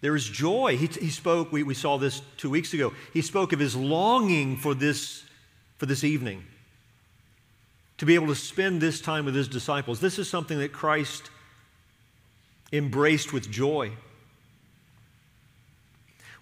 there 0.01 0.15
is 0.15 0.25
joy. 0.25 0.77
He, 0.77 0.87
he 0.87 1.09
spoke, 1.09 1.51
we, 1.51 1.63
we 1.63 1.73
saw 1.73 1.97
this 1.97 2.21
two 2.35 2.49
weeks 2.49 2.73
ago. 2.73 2.93
He 3.13 3.21
spoke 3.21 3.51
of 3.53 3.59
his 3.59 3.75
longing 3.75 4.57
for 4.57 4.75
this, 4.75 5.23
for 5.77 5.87
this 5.87 6.03
evening, 6.03 6.43
to 7.97 8.05
be 8.05 8.15
able 8.15 8.27
to 8.27 8.35
spend 8.35 8.79
this 8.79 9.01
time 9.01 9.25
with 9.25 9.33
his 9.33 9.47
disciples. 9.47 9.99
This 9.99 10.19
is 10.19 10.29
something 10.29 10.59
that 10.59 10.71
Christ 10.71 11.31
embraced 12.71 13.33
with 13.33 13.49
joy. 13.49 13.93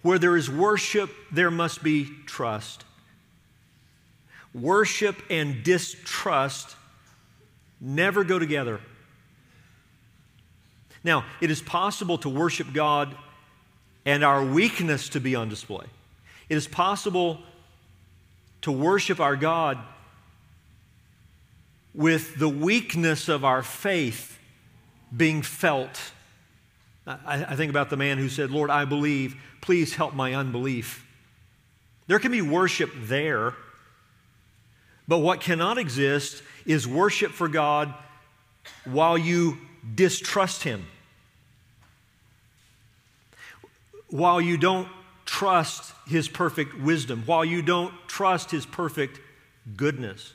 Where 0.02 0.20
there 0.20 0.36
is 0.36 0.50
worship, 0.50 1.10
there 1.32 1.52
must 1.52 1.82
be 1.82 2.10
trust. 2.26 2.84
Worship 4.54 5.22
and 5.30 5.64
distrust 5.64 6.76
never 7.80 8.24
go 8.24 8.40
together. 8.40 8.80
Now, 11.04 11.26
it 11.40 11.52
is 11.52 11.62
possible 11.62 12.18
to 12.20 12.30
worship 12.30 12.74
God 12.74 13.16
and 14.06 14.24
our 14.24 14.44
weakness 14.44 15.10
to 15.10 15.20
be 15.20 15.36
on 15.36 15.50
display. 15.50 15.86
It 16.50 16.56
is 16.56 16.68
possible 16.68 17.40
to 18.62 18.72
worship 18.72 19.20
our 19.20 19.36
God 19.36 19.78
with 21.94 22.36
the 22.38 22.50
weakness 22.50 23.30
of 23.30 23.46
our 23.46 23.64
faith 23.64 24.38
being 25.16 25.42
felt. 25.42 26.12
I, 27.08 27.46
I, 27.46 27.56
think 27.56 27.70
about 27.70 27.90
the 27.90 27.98
man 27.98 28.18
who 28.18 28.28
said, 28.28 28.52
Lord, 28.52 28.70
I 28.70 28.86
believe, 28.86 29.36
please 29.62 29.96
help 29.96 30.14
my 30.14 30.34
unbelief. 30.34 31.06
There 32.08 32.20
can 32.20 32.32
be 32.32 32.42
worship 32.42 32.92
there, 32.96 33.54
but 35.08 35.20
what 35.20 35.42
cannot 35.42 35.78
exist 35.78 36.42
is 36.66 36.88
worship 36.88 37.32
for 37.32 37.48
God 37.48 37.94
while 38.86 39.18
you 39.18 39.58
distrust 39.96 40.64
Him. 40.64 40.86
while 44.16 44.40
you 44.40 44.58
don't 44.58 44.88
trust 45.26 45.94
his 46.08 46.30
perfect 46.30 46.80
wisdom, 46.80 47.24
while 47.26 47.44
you 47.44 47.62
don't 47.62 47.94
trust 48.08 48.52
his 48.52 48.66
perfect 48.66 49.20
goodness, 49.76 50.34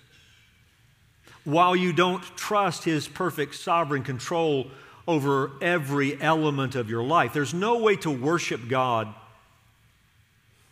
while 1.45 1.75
you 1.75 1.93
don't 1.93 2.23
trust 2.37 2.85
his 2.85 3.09
perfect 3.09 3.55
sovereign 3.55 4.03
control 4.03 4.71
over 5.09 5.53
every 5.63 6.21
element 6.21 6.75
of 6.75 6.91
your 6.91 7.03
life. 7.03 7.33
There's 7.33 7.55
no 7.55 7.79
way 7.79 7.97
to 7.97 8.11
worship 8.11 8.69
God 8.69 9.15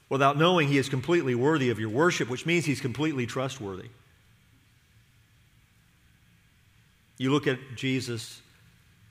without 0.09 0.39
knowing 0.39 0.69
he 0.69 0.79
is 0.79 0.89
completely 0.89 1.35
worthy 1.35 1.71
of 1.71 1.79
your 1.79 1.91
worship, 1.91 2.29
which 2.29 2.47
means 2.47 2.65
he's 2.65 2.81
completely 2.81 3.27
trustworthy. 3.27 3.89
You 7.19 7.33
look 7.33 7.47
at 7.47 7.59
Jesus 7.75 8.41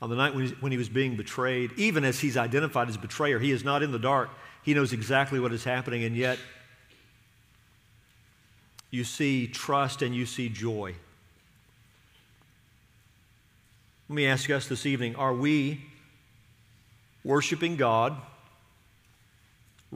on 0.02 0.10
the 0.10 0.16
night 0.16 0.34
when 0.34 0.72
he 0.72 0.78
was 0.78 0.90
being 0.90 1.16
betrayed, 1.16 1.72
even 1.76 2.04
as 2.04 2.20
he's 2.20 2.38
identified 2.38 2.88
as 2.88 2.98
betrayer, 2.98 3.40
he 3.40 3.52
is 3.52 3.64
not 3.64 3.84
in 3.84 3.92
the 3.92 4.00
dark. 4.00 4.30
He 4.64 4.74
knows 4.74 4.94
exactly 4.94 5.40
what 5.40 5.52
is 5.52 5.64
happening, 5.64 6.04
and 6.04 6.16
yet 6.16 6.40
you 8.90 9.04
see 9.04 9.48
trust 9.48 10.02
and 10.02 10.16
you 10.16 10.26
see 10.26 10.50
joy. 10.50 10.96
Let 14.10 14.16
me 14.16 14.26
ask 14.26 14.50
us 14.50 14.68
this 14.68 14.86
evening 14.86 15.16
are 15.16 15.34
we 15.34 15.86
worshiping 17.24 17.76
God 17.76 18.16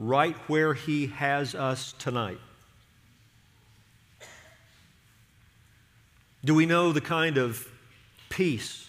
right 0.08 0.36
where 0.48 0.74
He 0.74 1.08
has 1.08 1.54
us 1.54 1.94
tonight? 1.98 2.40
Do 6.44 6.54
we 6.54 6.66
know 6.66 6.92
the 6.92 7.00
kind 7.00 7.38
of 7.38 7.68
peace 8.28 8.88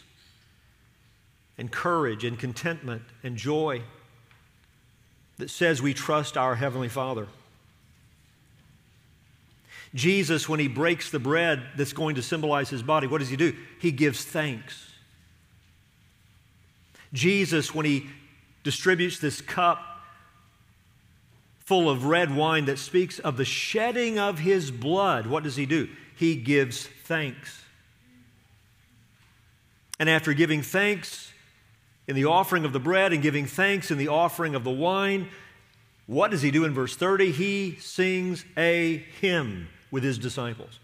and 1.58 1.72
courage 1.72 2.24
and 2.24 2.38
contentment 2.38 3.04
and 3.24 3.38
joy 3.38 3.82
that 5.38 5.50
says 5.50 5.82
we 5.82 5.94
trust 5.94 6.38
our 6.38 6.56
Heavenly 6.56 6.90
Father. 6.90 7.28
Jesus, 9.94 10.50
when 10.50 10.60
he 10.60 10.68
breaks 10.68 11.12
the 11.12 11.20
bread 11.20 11.62
that's 11.78 11.94
going 11.94 12.16
to 12.16 12.24
symbolize 12.24 12.70
his 12.70 12.82
body, 12.82 13.06
what 13.06 13.20
does 13.20 13.30
he 13.30 13.36
do? 13.36 13.56
He 13.80 13.92
gives 13.92 14.24
thanks. 14.26 14.92
Jesus, 17.14 17.76
when 17.76 17.86
he 17.86 18.08
distributes 18.64 19.20
this 19.20 19.40
cup 19.40 19.93
full 21.66 21.90
of 21.90 22.06
red 22.06 22.36
wine 22.36 22.66
that 22.66 22.80
speaks 22.80 23.20
of 23.20 23.38
the 23.38 23.46
shedding 23.46 24.20
of 24.20 24.40
his 24.40 24.72
blood, 24.72 25.28
what 25.28 25.44
does 25.44 25.56
he 25.56 25.66
do? 25.66 25.90
He 26.16 26.36
gives 26.36 26.88
thanks. 27.06 27.64
And 30.00 30.10
after 30.10 30.34
giving 30.34 30.62
thanks, 30.62 31.34
in 32.08 32.16
the 32.16 32.26
offering 32.26 32.66
of 32.66 32.74
the 32.74 32.80
bread 32.80 33.14
and 33.14 33.22
giving 33.22 33.46
thanks 33.46 33.92
in 33.92 33.98
the 33.98 34.10
offering 34.10 34.56
of 34.56 34.64
the 34.64 34.72
wine. 34.72 35.30
What 36.06 36.32
does 36.32 36.42
he 36.42 36.52
do 36.52 36.66
in 36.66 36.74
verse 36.74 36.96
30? 36.96 37.32
He 37.32 37.78
sings 37.80 38.44
a 38.58 38.98
hymn 39.22 39.70
with 39.90 40.04
his 40.04 40.18
disciples. 40.18 40.80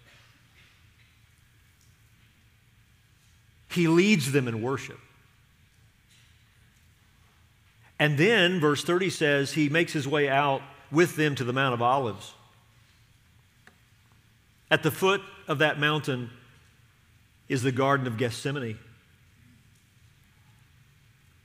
He 3.72 3.88
leads 3.88 4.32
them 4.32 4.48
in 4.48 4.62
worship. 4.62 5.00
And 8.00 8.18
then, 8.18 8.62
verse 8.62 8.84
30 8.84 9.10
says, 9.10 9.54
he 9.54 9.68
makes 9.68 9.92
his 9.92 10.08
way 10.08 10.30
out 10.30 10.62
with 10.90 11.18
them 11.18 11.36
to 11.36 11.44
the 11.44 11.52
Mount 11.52 11.74
of 11.74 11.82
Olives. 11.82 12.34
At 14.72 14.84
the 14.84 14.92
foot 14.92 15.22
of 15.48 15.60
that 15.60 15.80
mountain 15.80 16.30
is 17.50 17.62
the 17.62 17.72
Garden 17.72 18.08
of 18.08 18.18
Gethsemane. 18.18 18.80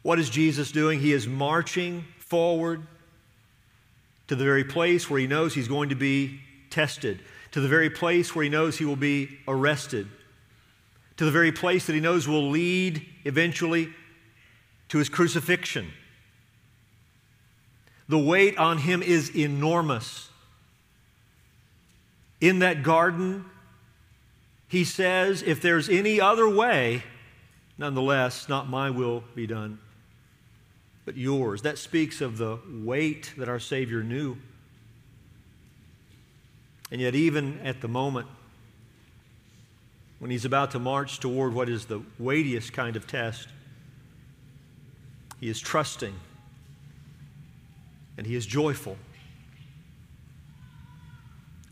What 0.02 0.18
is 0.18 0.30
Jesus 0.30 0.70
doing? 0.70 1.00
He 1.00 1.12
is 1.12 1.26
marching 1.26 2.04
forward 2.18 2.86
to 4.28 4.36
the 4.36 4.44
very 4.44 4.64
place 4.64 5.10
where 5.10 5.18
he 5.18 5.26
knows 5.26 5.54
he's 5.54 5.68
going 5.68 5.88
to 5.88 5.94
be 5.94 6.40
tested, 6.70 7.20
to 7.52 7.60
the 7.60 7.68
very 7.68 7.90
place 7.90 8.34
where 8.34 8.42
he 8.42 8.48
knows 8.48 8.78
he 8.78 8.84
will 8.84 8.96
be 8.96 9.38
arrested, 9.48 10.06
to 11.16 11.24
the 11.24 11.30
very 11.30 11.52
place 11.52 11.86
that 11.86 11.94
he 11.94 12.00
knows 12.00 12.28
will 12.28 12.50
lead 12.50 13.04
eventually 13.24 13.88
to 14.88 14.98
his 14.98 15.08
crucifixion. 15.08 15.90
The 18.08 18.18
weight 18.18 18.58
on 18.58 18.78
him 18.78 19.02
is 19.02 19.34
enormous. 19.34 20.28
In 22.40 22.58
that 22.58 22.82
garden, 22.82 23.46
he 24.68 24.84
says, 24.84 25.42
If 25.42 25.62
there's 25.62 25.88
any 25.88 26.20
other 26.20 26.48
way, 26.48 27.02
nonetheless, 27.78 28.48
not 28.48 28.68
my 28.68 28.90
will 28.90 29.24
be 29.34 29.46
done, 29.46 29.78
but 31.04 31.16
yours. 31.16 31.62
That 31.62 31.78
speaks 31.78 32.20
of 32.20 32.36
the 32.36 32.58
weight 32.68 33.32
that 33.38 33.48
our 33.48 33.60
Savior 33.60 34.02
knew. 34.02 34.36
And 36.90 37.00
yet, 37.00 37.14
even 37.14 37.60
at 37.60 37.80
the 37.80 37.88
moment 37.88 38.26
when 40.18 40.30
he's 40.30 40.44
about 40.44 40.70
to 40.70 40.78
march 40.78 41.20
toward 41.20 41.52
what 41.52 41.68
is 41.68 41.86
the 41.86 42.02
weightiest 42.18 42.72
kind 42.72 42.96
of 42.96 43.06
test, 43.06 43.48
he 45.40 45.48
is 45.48 45.60
trusting 45.60 46.14
and 48.16 48.26
he 48.26 48.34
is 48.34 48.46
joyful. 48.46 48.96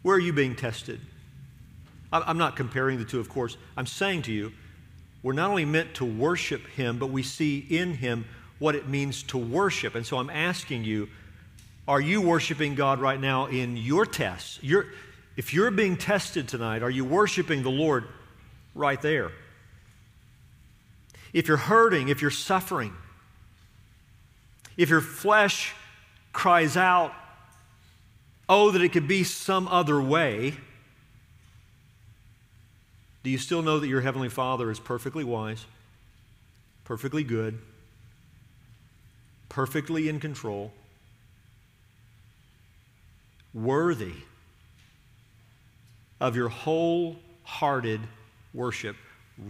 Where 0.02 0.16
are 0.16 0.20
you 0.20 0.32
being 0.32 0.56
tested? 0.56 1.00
I'm 2.12 2.36
not 2.36 2.56
comparing 2.56 2.98
the 2.98 3.04
two, 3.04 3.20
of 3.20 3.28
course. 3.28 3.56
I'm 3.76 3.86
saying 3.86 4.22
to 4.22 4.32
you, 4.32 4.52
we're 5.22 5.32
not 5.32 5.48
only 5.48 5.64
meant 5.64 5.94
to 5.94 6.04
worship 6.04 6.66
Him, 6.68 6.98
but 6.98 7.06
we 7.06 7.22
see 7.22 7.58
in 7.58 7.94
Him 7.94 8.26
what 8.58 8.74
it 8.74 8.88
means 8.88 9.22
to 9.24 9.38
worship. 9.38 9.94
And 9.94 10.04
so 10.04 10.18
I'm 10.18 10.28
asking 10.28 10.84
you, 10.84 11.08
are 11.88 12.00
you 12.00 12.20
worshiping 12.20 12.74
God 12.74 13.00
right 13.00 13.20
now 13.20 13.46
in 13.46 13.76
your 13.76 14.04
tests? 14.04 14.58
You're, 14.62 14.86
if 15.36 15.54
you're 15.54 15.70
being 15.70 15.96
tested 15.96 16.48
tonight, 16.48 16.82
are 16.82 16.90
you 16.90 17.04
worshiping 17.04 17.62
the 17.62 17.70
Lord 17.70 18.04
right 18.74 19.00
there? 19.00 19.32
If 21.32 21.48
you're 21.48 21.56
hurting, 21.56 22.08
if 22.08 22.20
you're 22.20 22.30
suffering, 22.30 22.92
if 24.76 24.90
your 24.90 25.00
flesh 25.00 25.72
cries 26.32 26.76
out, 26.76 27.12
oh, 28.48 28.70
that 28.70 28.82
it 28.82 28.90
could 28.90 29.08
be 29.08 29.24
some 29.24 29.68
other 29.68 30.00
way, 30.00 30.54
do 33.22 33.30
you 33.30 33.38
still 33.38 33.62
know 33.62 33.78
that 33.78 33.86
your 33.86 34.00
Heavenly 34.00 34.28
Father 34.28 34.70
is 34.70 34.80
perfectly 34.80 35.24
wise, 35.24 35.64
perfectly 36.84 37.22
good, 37.22 37.58
perfectly 39.48 40.08
in 40.08 40.18
control, 40.18 40.72
worthy 43.54 44.14
of 46.20 46.34
your 46.34 46.48
wholehearted 46.48 48.00
worship 48.54 48.96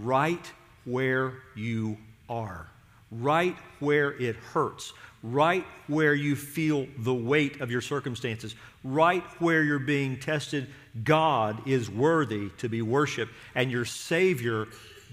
right 0.00 0.52
where 0.84 1.34
you 1.54 1.96
are, 2.28 2.66
right 3.10 3.56
where 3.78 4.12
it 4.20 4.36
hurts, 4.36 4.92
right 5.22 5.64
where 5.86 6.14
you 6.14 6.34
feel 6.34 6.86
the 6.98 7.14
weight 7.14 7.60
of 7.60 7.70
your 7.70 7.80
circumstances, 7.80 8.54
right 8.82 9.22
where 9.38 9.62
you're 9.62 9.78
being 9.78 10.18
tested, 10.18 10.66
God 11.04 11.66
is 11.66 11.90
worthy 11.90 12.50
to 12.58 12.68
be 12.68 12.82
worshiped, 12.82 13.32
and 13.54 13.70
your 13.70 13.84
Savior 13.84 14.66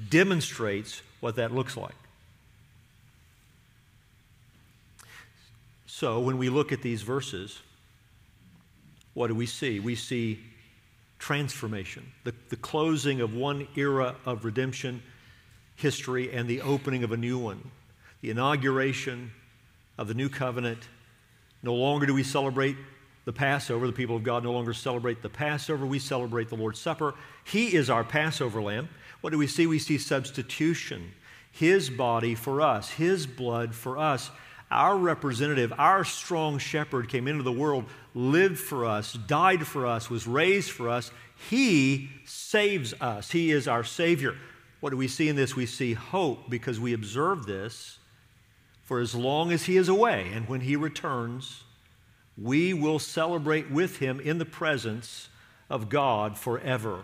demonstrates 0.10 1.02
what 1.20 1.36
that 1.36 1.54
looks 1.54 1.78
like. 1.78 1.96
So, 5.86 6.20
when 6.20 6.38
we 6.38 6.50
look 6.50 6.72
at 6.72 6.82
these 6.82 7.02
verses, 7.02 7.60
what 9.14 9.28
do 9.28 9.36
we 9.36 9.46
see? 9.46 9.80
We 9.80 9.96
see 9.96 10.40
transformation, 11.20 12.10
the, 12.24 12.34
the 12.48 12.56
closing 12.56 13.20
of 13.20 13.36
one 13.36 13.68
era 13.76 14.16
of 14.26 14.46
redemption 14.46 15.04
history 15.76 16.32
and 16.32 16.48
the 16.48 16.62
opening 16.62 17.04
of 17.04 17.12
a 17.12 17.18
new 17.18 17.38
one, 17.38 17.72
the 18.22 18.30
inauguration 18.30 19.32
of 20.00 20.08
the 20.08 20.14
new 20.14 20.30
covenant. 20.30 20.88
No 21.62 21.76
longer 21.76 22.06
do 22.06 22.14
we 22.14 22.24
celebrate 22.24 22.78
the 23.26 23.34
Passover. 23.34 23.86
The 23.86 23.94
people 23.94 24.16
of 24.16 24.24
God 24.24 24.46
no 24.46 24.54
longer 24.54 24.74
celebrate 24.74 25.22
the 25.22 25.30
Passover. 25.30 25.86
We 25.86 26.00
celebrate 26.00 26.48
the 26.48 26.56
Lord's 26.56 26.80
Supper. 26.80 27.14
He 27.44 27.76
is 27.76 27.90
our 27.90 28.06
Passover 28.06 28.62
lamb. 28.62 28.88
What 29.20 29.32
do 29.32 29.38
we 29.38 29.46
see? 29.46 29.68
We 29.68 29.78
see 29.78 29.98
substitution. 29.98 31.12
His 31.52 31.90
body 31.90 32.34
for 32.34 32.62
us, 32.62 32.92
His 32.92 33.28
blood 33.28 33.76
for 33.76 33.98
us. 33.98 34.32
Our 34.72 34.96
representative, 34.96 35.74
our 35.78 36.06
strong 36.06 36.60
shepherd 36.60 37.10
came 37.10 37.28
into 37.28 37.44
the 37.44 37.52
world, 37.52 37.86
lived 38.14 38.60
for 38.60 38.86
us, 38.86 39.14
died 39.14 39.68
for 39.68 39.86
us, 39.86 40.10
was 40.10 40.28
raised 40.28 40.72
for 40.72 40.90
us. 40.90 41.12
He 41.50 42.10
saves 42.24 42.94
us. 43.02 43.32
He 43.32 43.52
is 43.52 43.68
our 43.68 43.84
Savior. 43.84 44.36
What 44.80 44.92
do 44.92 44.98
we 44.98 45.10
see 45.10 45.28
in 45.28 45.36
this? 45.36 45.58
We 45.58 45.66
see 45.66 45.94
hope 45.94 46.50
because 46.50 46.80
we 46.80 46.94
observe 46.94 47.46
this 47.46 47.99
for 48.90 49.00
as 49.00 49.14
long 49.14 49.52
as 49.52 49.66
he 49.66 49.78
is 49.78 49.88
away. 49.88 50.32
And 50.34 50.50
when 50.50 50.62
he 50.62 50.76
returns, 50.76 51.62
we 52.36 52.74
will 52.74 52.98
celebrate 52.98 53.70
with 53.70 54.00
him 54.00 54.20
in 54.20 54.40
the 54.40 54.46
presence 54.46 55.30
of 55.70 55.90
God 55.90 56.40
forever. 56.40 57.04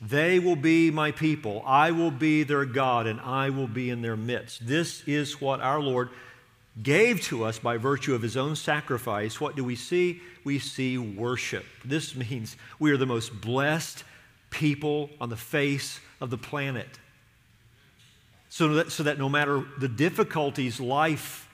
They 0.00 0.38
will 0.38 0.56
be 0.56 0.90
my 0.90 1.10
people. 1.12 1.62
I 1.66 1.90
will 1.90 2.10
be 2.10 2.42
their 2.42 2.64
God, 2.64 3.06
and 3.06 3.20
I 3.20 3.50
will 3.50 3.66
be 3.66 3.90
in 3.90 4.00
their 4.00 4.16
midst. 4.16 4.66
This 4.66 5.06
is 5.06 5.42
what 5.42 5.60
our 5.60 5.78
Lord 5.78 6.08
gave 6.82 7.20
to 7.24 7.44
us 7.44 7.58
by 7.58 7.76
virtue 7.76 8.14
of 8.14 8.22
his 8.22 8.38
own 8.38 8.56
sacrifice. 8.56 9.42
What 9.42 9.56
do 9.56 9.62
we 9.62 9.76
see? 9.76 10.22
We 10.42 10.58
see 10.58 10.96
worship. 10.96 11.66
This 11.84 12.16
means 12.16 12.56
we 12.78 12.92
are 12.92 12.96
the 12.96 13.04
most 13.04 13.42
blessed 13.42 14.04
people 14.48 15.10
on 15.20 15.28
the 15.28 15.36
face 15.36 16.00
of 16.18 16.30
the 16.30 16.38
planet 16.38 16.98
so 18.50 18.74
that, 18.74 18.92
so 18.92 19.04
that 19.04 19.16
no 19.16 19.28
matter 19.28 19.64
the 19.78 19.88
difficulties 19.88 20.80
life 20.80 21.48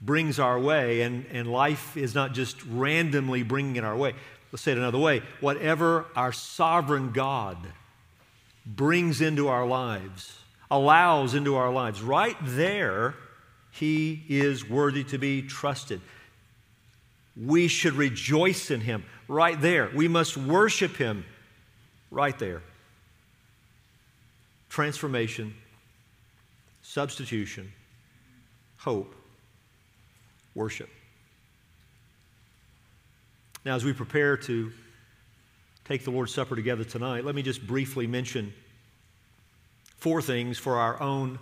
brings 0.00 0.38
our 0.38 0.58
way, 0.58 1.02
and, 1.02 1.26
and 1.32 1.50
life 1.50 1.96
is 1.96 2.14
not 2.14 2.32
just 2.32 2.64
randomly 2.66 3.42
bringing 3.42 3.76
it 3.76 3.84
our 3.84 3.96
way. 3.96 4.14
Let's 4.52 4.62
say 4.62 4.72
it 4.72 4.78
another 4.78 4.98
way 4.98 5.22
whatever 5.40 6.06
our 6.14 6.32
sovereign 6.32 7.10
God 7.10 7.58
brings 8.64 9.20
into 9.20 9.48
our 9.48 9.66
lives, 9.66 10.38
allows 10.70 11.34
into 11.34 11.56
our 11.56 11.72
lives, 11.72 12.00
right 12.00 12.36
there, 12.40 13.14
He 13.72 14.24
is 14.28 14.68
worthy 14.68 15.02
to 15.04 15.18
be 15.18 15.42
trusted. 15.42 16.00
We 17.36 17.66
should 17.66 17.94
rejoice 17.94 18.70
in 18.70 18.80
Him 18.80 19.04
right 19.26 19.60
there. 19.60 19.90
We 19.94 20.06
must 20.06 20.36
worship 20.36 20.96
Him 20.96 21.24
right 22.10 22.38
there. 22.38 22.62
Transformation 24.68 25.54
substitution, 26.96 27.70
hope, 28.78 29.14
worship. 30.54 30.88
Now, 33.66 33.74
as 33.74 33.84
we 33.84 33.92
prepare 33.92 34.38
to 34.38 34.72
take 35.84 36.04
the 36.04 36.10
Lord's 36.10 36.32
Supper 36.32 36.56
together 36.56 36.84
tonight, 36.84 37.22
let 37.22 37.34
me 37.34 37.42
just 37.42 37.66
briefly 37.66 38.06
mention 38.06 38.50
four 39.98 40.22
things 40.22 40.56
for 40.56 40.76
our 40.76 40.98
own 40.98 41.38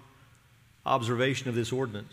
observation 0.84 1.48
of 1.48 1.54
this 1.54 1.70
ordinance. 1.70 2.12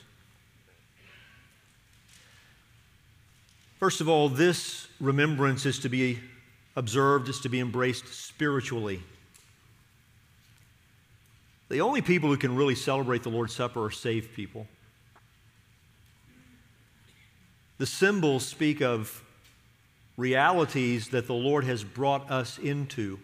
First 3.79 4.01
of 4.01 4.07
all, 4.07 4.29
this 4.29 4.87
remembrance 4.99 5.65
is 5.65 5.79
to 5.79 5.89
be 5.89 6.19
observed, 6.75 7.27
is 7.27 7.39
to 7.39 7.49
be 7.49 7.59
embraced 7.59 8.07
spiritually. 8.07 9.01
The 11.71 11.79
only 11.79 12.01
people 12.01 12.27
who 12.27 12.35
can 12.35 12.53
really 12.53 12.75
celebrate 12.75 13.23
the 13.23 13.29
Lord's 13.29 13.55
Supper 13.55 13.85
are 13.85 13.91
saved 13.91 14.33
people. 14.33 14.67
The 17.77 17.85
symbols 17.85 18.45
speak 18.45 18.81
of 18.81 19.23
realities 20.17 21.07
that 21.09 21.27
the 21.27 21.33
Lord 21.33 21.63
has 21.63 21.85
brought 21.85 22.29
us 22.29 22.57
into. 22.57 23.19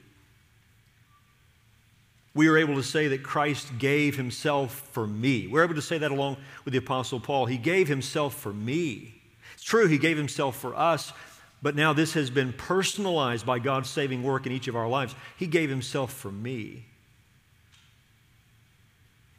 We 2.33 2.47
are 2.47 2.57
able 2.57 2.75
to 2.75 2.83
say 2.83 3.09
that 3.09 3.21
Christ 3.21 3.77
gave 3.79 4.15
himself 4.15 4.87
for 4.93 5.05
me. 5.05 5.47
We're 5.47 5.65
able 5.65 5.75
to 5.75 5.81
say 5.81 5.97
that 5.97 6.11
along 6.11 6.37
with 6.63 6.71
the 6.71 6.77
Apostle 6.77 7.19
Paul. 7.19 7.47
He 7.47 7.57
gave 7.57 7.89
himself 7.89 8.33
for 8.33 8.53
me. 8.53 9.13
It's 9.55 9.63
true, 9.63 9.87
he 9.87 9.97
gave 9.97 10.15
himself 10.15 10.55
for 10.55 10.73
us, 10.73 11.11
but 11.61 11.75
now 11.75 11.91
this 11.91 12.13
has 12.13 12.29
been 12.29 12.53
personalized 12.53 13.45
by 13.45 13.59
God's 13.59 13.89
saving 13.89 14.23
work 14.23 14.45
in 14.45 14.53
each 14.53 14.69
of 14.69 14.75
our 14.77 14.87
lives. 14.87 15.15
He 15.35 15.47
gave 15.47 15.69
himself 15.69 16.13
for 16.13 16.31
me. 16.31 16.85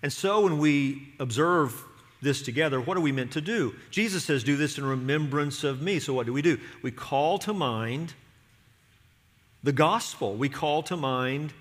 And 0.03 0.13
so 0.13 0.43
when 0.43 0.59
we 0.59 1.13
observe 1.19 1.85
this 2.21 2.43
together, 2.43 2.81
what 2.81 2.97
are 2.97 3.01
we 3.01 3.13
meant 3.13 3.33
to 3.33 3.41
do? 3.41 3.75
Jesus 3.91 4.25
says, 4.25 4.45
Do 4.45 4.57
this 4.57 4.79
in 4.79 4.85
remembrance 4.85 5.65
of 5.65 5.83
me. 5.83 5.99
So 5.99 6.15
what 6.15 6.27
do 6.27 6.33
we 6.33 6.43
do? 6.43 6.59
We 6.83 6.91
call 6.91 7.39
to 7.41 7.53
mind 7.53 8.15
the 9.63 9.73
gospel. 9.73 10.35
We 10.35 10.49
call 10.49 10.83
to 10.85 10.97
mind 10.97 11.53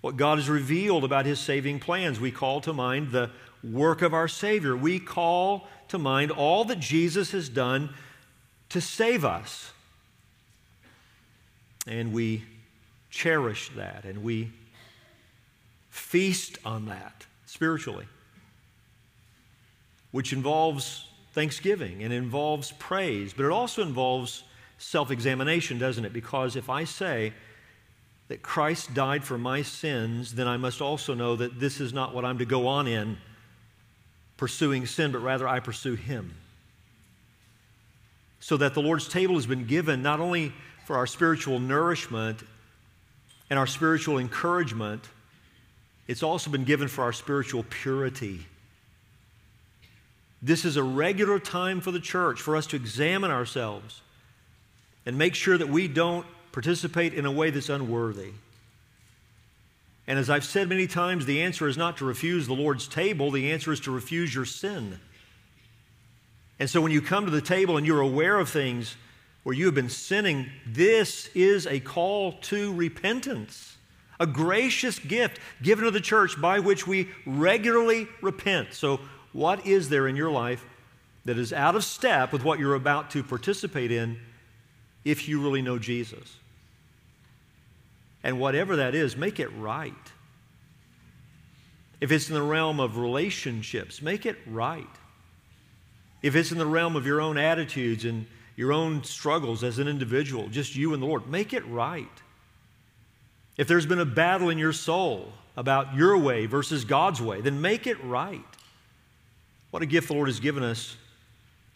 what 0.00 0.16
God 0.16 0.38
has 0.38 0.48
revealed 0.48 1.04
about 1.04 1.26
his 1.26 1.40
saving 1.40 1.80
plans. 1.80 2.20
We 2.20 2.30
call 2.30 2.60
to 2.62 2.72
mind 2.72 3.10
the 3.10 3.30
work 3.62 4.02
of 4.02 4.12
our 4.14 4.28
Savior. 4.28 4.76
We 4.76 4.98
call 4.98 5.66
to 5.88 5.98
mind 5.98 6.30
all 6.30 6.64
that 6.66 6.78
Jesus 6.78 7.32
has 7.32 7.48
done 7.48 7.90
to 8.68 8.80
save 8.80 9.24
us. 9.24 9.72
And 11.86 12.12
we 12.12 12.44
cherish 13.10 13.70
that 13.76 14.04
and 14.04 14.22
we 14.22 14.50
feast 15.90 16.58
on 16.64 16.86
that 16.86 17.26
spiritually, 17.54 18.06
which 20.10 20.32
involves 20.32 21.06
thanksgiving 21.34 22.02
and 22.02 22.12
involves 22.12 22.72
praise, 22.72 23.32
but 23.32 23.44
it 23.44 23.52
also 23.52 23.80
involves 23.80 24.42
self 24.76 25.12
examination, 25.12 25.78
doesn't 25.78 26.04
it? 26.04 26.12
Because 26.12 26.56
if 26.56 26.68
I 26.68 26.82
say 26.82 27.32
that 28.26 28.42
Christ 28.42 28.92
died 28.92 29.22
for 29.22 29.38
my 29.38 29.62
sins, 29.62 30.34
then 30.34 30.48
I 30.48 30.56
must 30.56 30.80
also 30.80 31.14
know 31.14 31.36
that 31.36 31.60
this 31.60 31.80
is 31.80 31.92
not 31.92 32.12
what 32.12 32.24
I'm 32.24 32.38
to 32.38 32.44
go 32.44 32.66
on 32.66 32.88
in 32.88 33.18
pursuing 34.36 34.84
sin, 34.84 35.12
but 35.12 35.20
rather 35.20 35.46
I 35.46 35.60
pursue 35.60 35.94
Him. 35.94 36.34
So 38.40 38.56
that 38.56 38.74
the 38.74 38.82
Lord's 38.82 39.06
table 39.06 39.36
has 39.36 39.46
been 39.46 39.66
given 39.66 40.02
not 40.02 40.18
only 40.18 40.52
for 40.86 40.96
our 40.96 41.06
spiritual 41.06 41.60
nourishment 41.60 42.42
and 43.48 43.58
our 43.60 43.66
spiritual 43.66 44.18
encouragement, 44.18 45.08
it's 46.06 46.22
also 46.22 46.50
been 46.50 46.64
given 46.64 46.88
for 46.88 47.02
our 47.02 47.12
spiritual 47.12 47.64
purity. 47.68 48.46
This 50.42 50.64
is 50.64 50.76
a 50.76 50.82
regular 50.82 51.38
time 51.38 51.80
for 51.80 51.90
the 51.90 52.00
church 52.00 52.40
for 52.40 52.56
us 52.56 52.66
to 52.68 52.76
examine 52.76 53.30
ourselves 53.30 54.02
and 55.06 55.16
make 55.16 55.34
sure 55.34 55.56
that 55.56 55.68
we 55.68 55.88
don't 55.88 56.26
participate 56.52 57.14
in 57.14 57.26
a 57.26 57.32
way 57.32 57.50
that's 57.50 57.68
unworthy. 57.68 58.32
And 60.06 60.18
as 60.18 60.28
I've 60.28 60.44
said 60.44 60.68
many 60.68 60.86
times, 60.86 61.24
the 61.24 61.42
answer 61.42 61.66
is 61.66 61.78
not 61.78 61.96
to 61.98 62.04
refuse 62.04 62.46
the 62.46 62.54
Lord's 62.54 62.86
table, 62.86 63.30
the 63.30 63.52
answer 63.52 63.72
is 63.72 63.80
to 63.80 63.90
refuse 63.90 64.34
your 64.34 64.44
sin. 64.44 65.00
And 66.58 66.68
so 66.68 66.80
when 66.80 66.92
you 66.92 67.00
come 67.00 67.24
to 67.24 67.30
the 67.30 67.40
table 67.40 67.76
and 67.76 67.86
you're 67.86 68.00
aware 68.00 68.38
of 68.38 68.48
things 68.48 68.96
where 69.42 69.54
you 69.54 69.66
have 69.66 69.74
been 69.74 69.90
sinning, 69.90 70.50
this 70.66 71.28
is 71.34 71.66
a 71.66 71.80
call 71.80 72.32
to 72.42 72.72
repentance, 72.74 73.73
a 74.20 74.26
gracious 74.26 74.98
gift 74.98 75.40
given 75.62 75.84
to 75.84 75.90
the 75.90 76.00
church 76.00 76.40
by 76.40 76.60
which 76.60 76.86
we 76.86 77.08
regularly 77.26 78.08
repent. 78.20 78.74
So, 78.74 79.00
what 79.32 79.66
is 79.66 79.88
there 79.88 80.06
in 80.06 80.16
your 80.16 80.30
life 80.30 80.64
that 81.24 81.38
is 81.38 81.52
out 81.52 81.74
of 81.74 81.84
step 81.84 82.32
with 82.32 82.44
what 82.44 82.58
you're 82.58 82.74
about 82.74 83.10
to 83.10 83.22
participate 83.22 83.90
in 83.90 84.18
if 85.04 85.28
you 85.28 85.42
really 85.42 85.62
know 85.62 85.78
Jesus? 85.78 86.36
And 88.22 88.38
whatever 88.38 88.76
that 88.76 88.94
is, 88.94 89.16
make 89.16 89.40
it 89.40 89.48
right. 89.58 89.92
If 92.00 92.12
it's 92.12 92.28
in 92.28 92.34
the 92.34 92.42
realm 92.42 92.80
of 92.80 92.96
relationships, 92.96 94.00
make 94.00 94.26
it 94.26 94.38
right. 94.46 94.86
If 96.22 96.34
it's 96.36 96.52
in 96.52 96.58
the 96.58 96.66
realm 96.66 96.96
of 96.96 97.06
your 97.06 97.20
own 97.20 97.36
attitudes 97.36 98.04
and 98.04 98.26
your 98.56 98.72
own 98.72 99.04
struggles 99.04 99.64
as 99.64 99.78
an 99.78 99.88
individual, 99.88 100.48
just 100.48 100.74
you 100.74 100.94
and 100.94 101.02
the 101.02 101.06
Lord, 101.06 101.26
make 101.28 101.52
it 101.52 101.66
right. 101.66 102.22
If 103.56 103.68
there's 103.68 103.86
been 103.86 104.00
a 104.00 104.04
battle 104.04 104.48
in 104.48 104.58
your 104.58 104.72
soul 104.72 105.32
about 105.56 105.94
your 105.94 106.18
way 106.18 106.46
versus 106.46 106.84
God's 106.84 107.22
way, 107.22 107.40
then 107.40 107.60
make 107.60 107.86
it 107.86 108.02
right. 108.02 108.44
What 109.70 109.82
a 109.82 109.86
gift 109.86 110.08
the 110.08 110.14
Lord 110.14 110.28
has 110.28 110.40
given 110.40 110.62
us, 110.62 110.96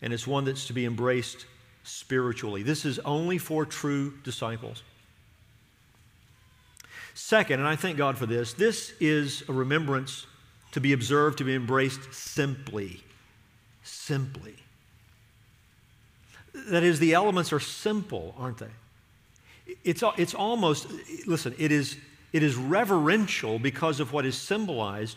and 0.03 0.13
it's 0.13 0.27
one 0.27 0.45
that's 0.45 0.67
to 0.67 0.73
be 0.73 0.85
embraced 0.85 1.47
spiritually. 1.85 2.63
This 2.63 2.85
is 2.85 2.99
only 3.01 3.39
for 3.39 3.65
true 3.65 4.15
disciples. 4.25 4.83
Second, 7.15 7.61
and 7.61 7.69
I 7.69 7.77
thank 7.77 7.97
God 7.97 8.17
for 8.17 8.27
this, 8.27 8.53
this 8.53 8.93
is 9.01 9.43
a 9.49 9.53
remembrance 9.53 10.27
to 10.73 10.81
be 10.81 10.93
observed, 10.93 11.39
to 11.39 11.45
be 11.45 11.55
embraced 11.55 12.13
simply. 12.15 13.03
Simply. 13.83 14.55
That 16.55 16.83
is, 16.83 16.99
the 17.01 17.15
elements 17.15 17.53
are 17.53 17.61
simple, 17.61 18.35
aren't 18.39 18.59
they? 18.59 18.71
It's, 19.85 20.03
it's 20.17 20.35
almost, 20.35 20.89
listen, 21.27 21.55
it 21.59 21.73
is, 21.73 21.97
it 22.33 22.43
is 22.43 22.57
reverential 22.57 23.59
because 23.59 24.01
of 24.01 24.13
what 24.13 24.25
is 24.25 24.37
symbolized, 24.37 25.17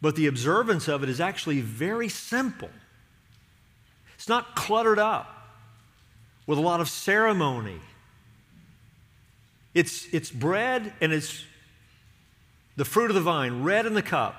but 0.00 0.14
the 0.16 0.26
observance 0.26 0.88
of 0.88 1.02
it 1.02 1.08
is 1.08 1.20
actually 1.20 1.60
very 1.60 2.08
simple. 2.08 2.70
It's 4.14 4.28
not 4.28 4.54
cluttered 4.54 4.98
up 4.98 5.32
with 6.46 6.58
a 6.58 6.62
lot 6.62 6.80
of 6.80 6.88
ceremony 6.88 7.80
it's, 9.76 10.06
it's 10.10 10.30
bread 10.30 10.90
and 11.02 11.12
it's 11.12 11.44
the 12.76 12.84
fruit 12.86 13.10
of 13.10 13.14
the 13.14 13.20
vine, 13.20 13.62
red 13.62 13.84
in 13.84 13.92
the 13.92 14.00
cup. 14.00 14.34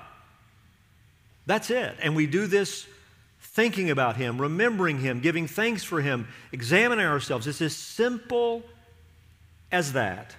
That's 1.46 1.70
it. 1.70 1.94
And 2.02 2.16
we 2.16 2.26
do 2.26 2.48
this 2.48 2.88
thinking 3.40 3.88
about 3.88 4.16
Him, 4.16 4.40
remembering 4.40 4.98
Him, 4.98 5.20
giving 5.20 5.46
thanks 5.46 5.84
for 5.84 6.00
Him, 6.00 6.26
examining 6.50 7.06
ourselves. 7.06 7.46
It's 7.46 7.62
as 7.62 7.76
simple 7.76 8.64
as 9.70 9.92
that. 9.92 10.34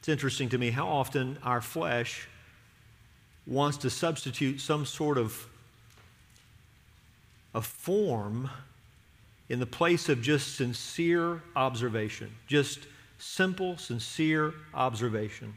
It's 0.00 0.08
interesting 0.08 0.48
to 0.50 0.58
me 0.58 0.70
how 0.70 0.86
often 0.86 1.38
our 1.42 1.60
flesh 1.60 2.28
wants 3.46 3.78
to 3.78 3.90
substitute 3.90 4.60
some 4.60 4.84
sort 4.84 5.18
of 5.18 5.48
a 7.54 7.62
form 7.62 8.50
in 9.48 9.60
the 9.60 9.66
place 9.66 10.08
of 10.08 10.20
just 10.20 10.56
sincere 10.56 11.42
observation, 11.54 12.30
just 12.46 12.80
simple, 13.18 13.78
sincere 13.78 14.52
observation. 14.74 15.54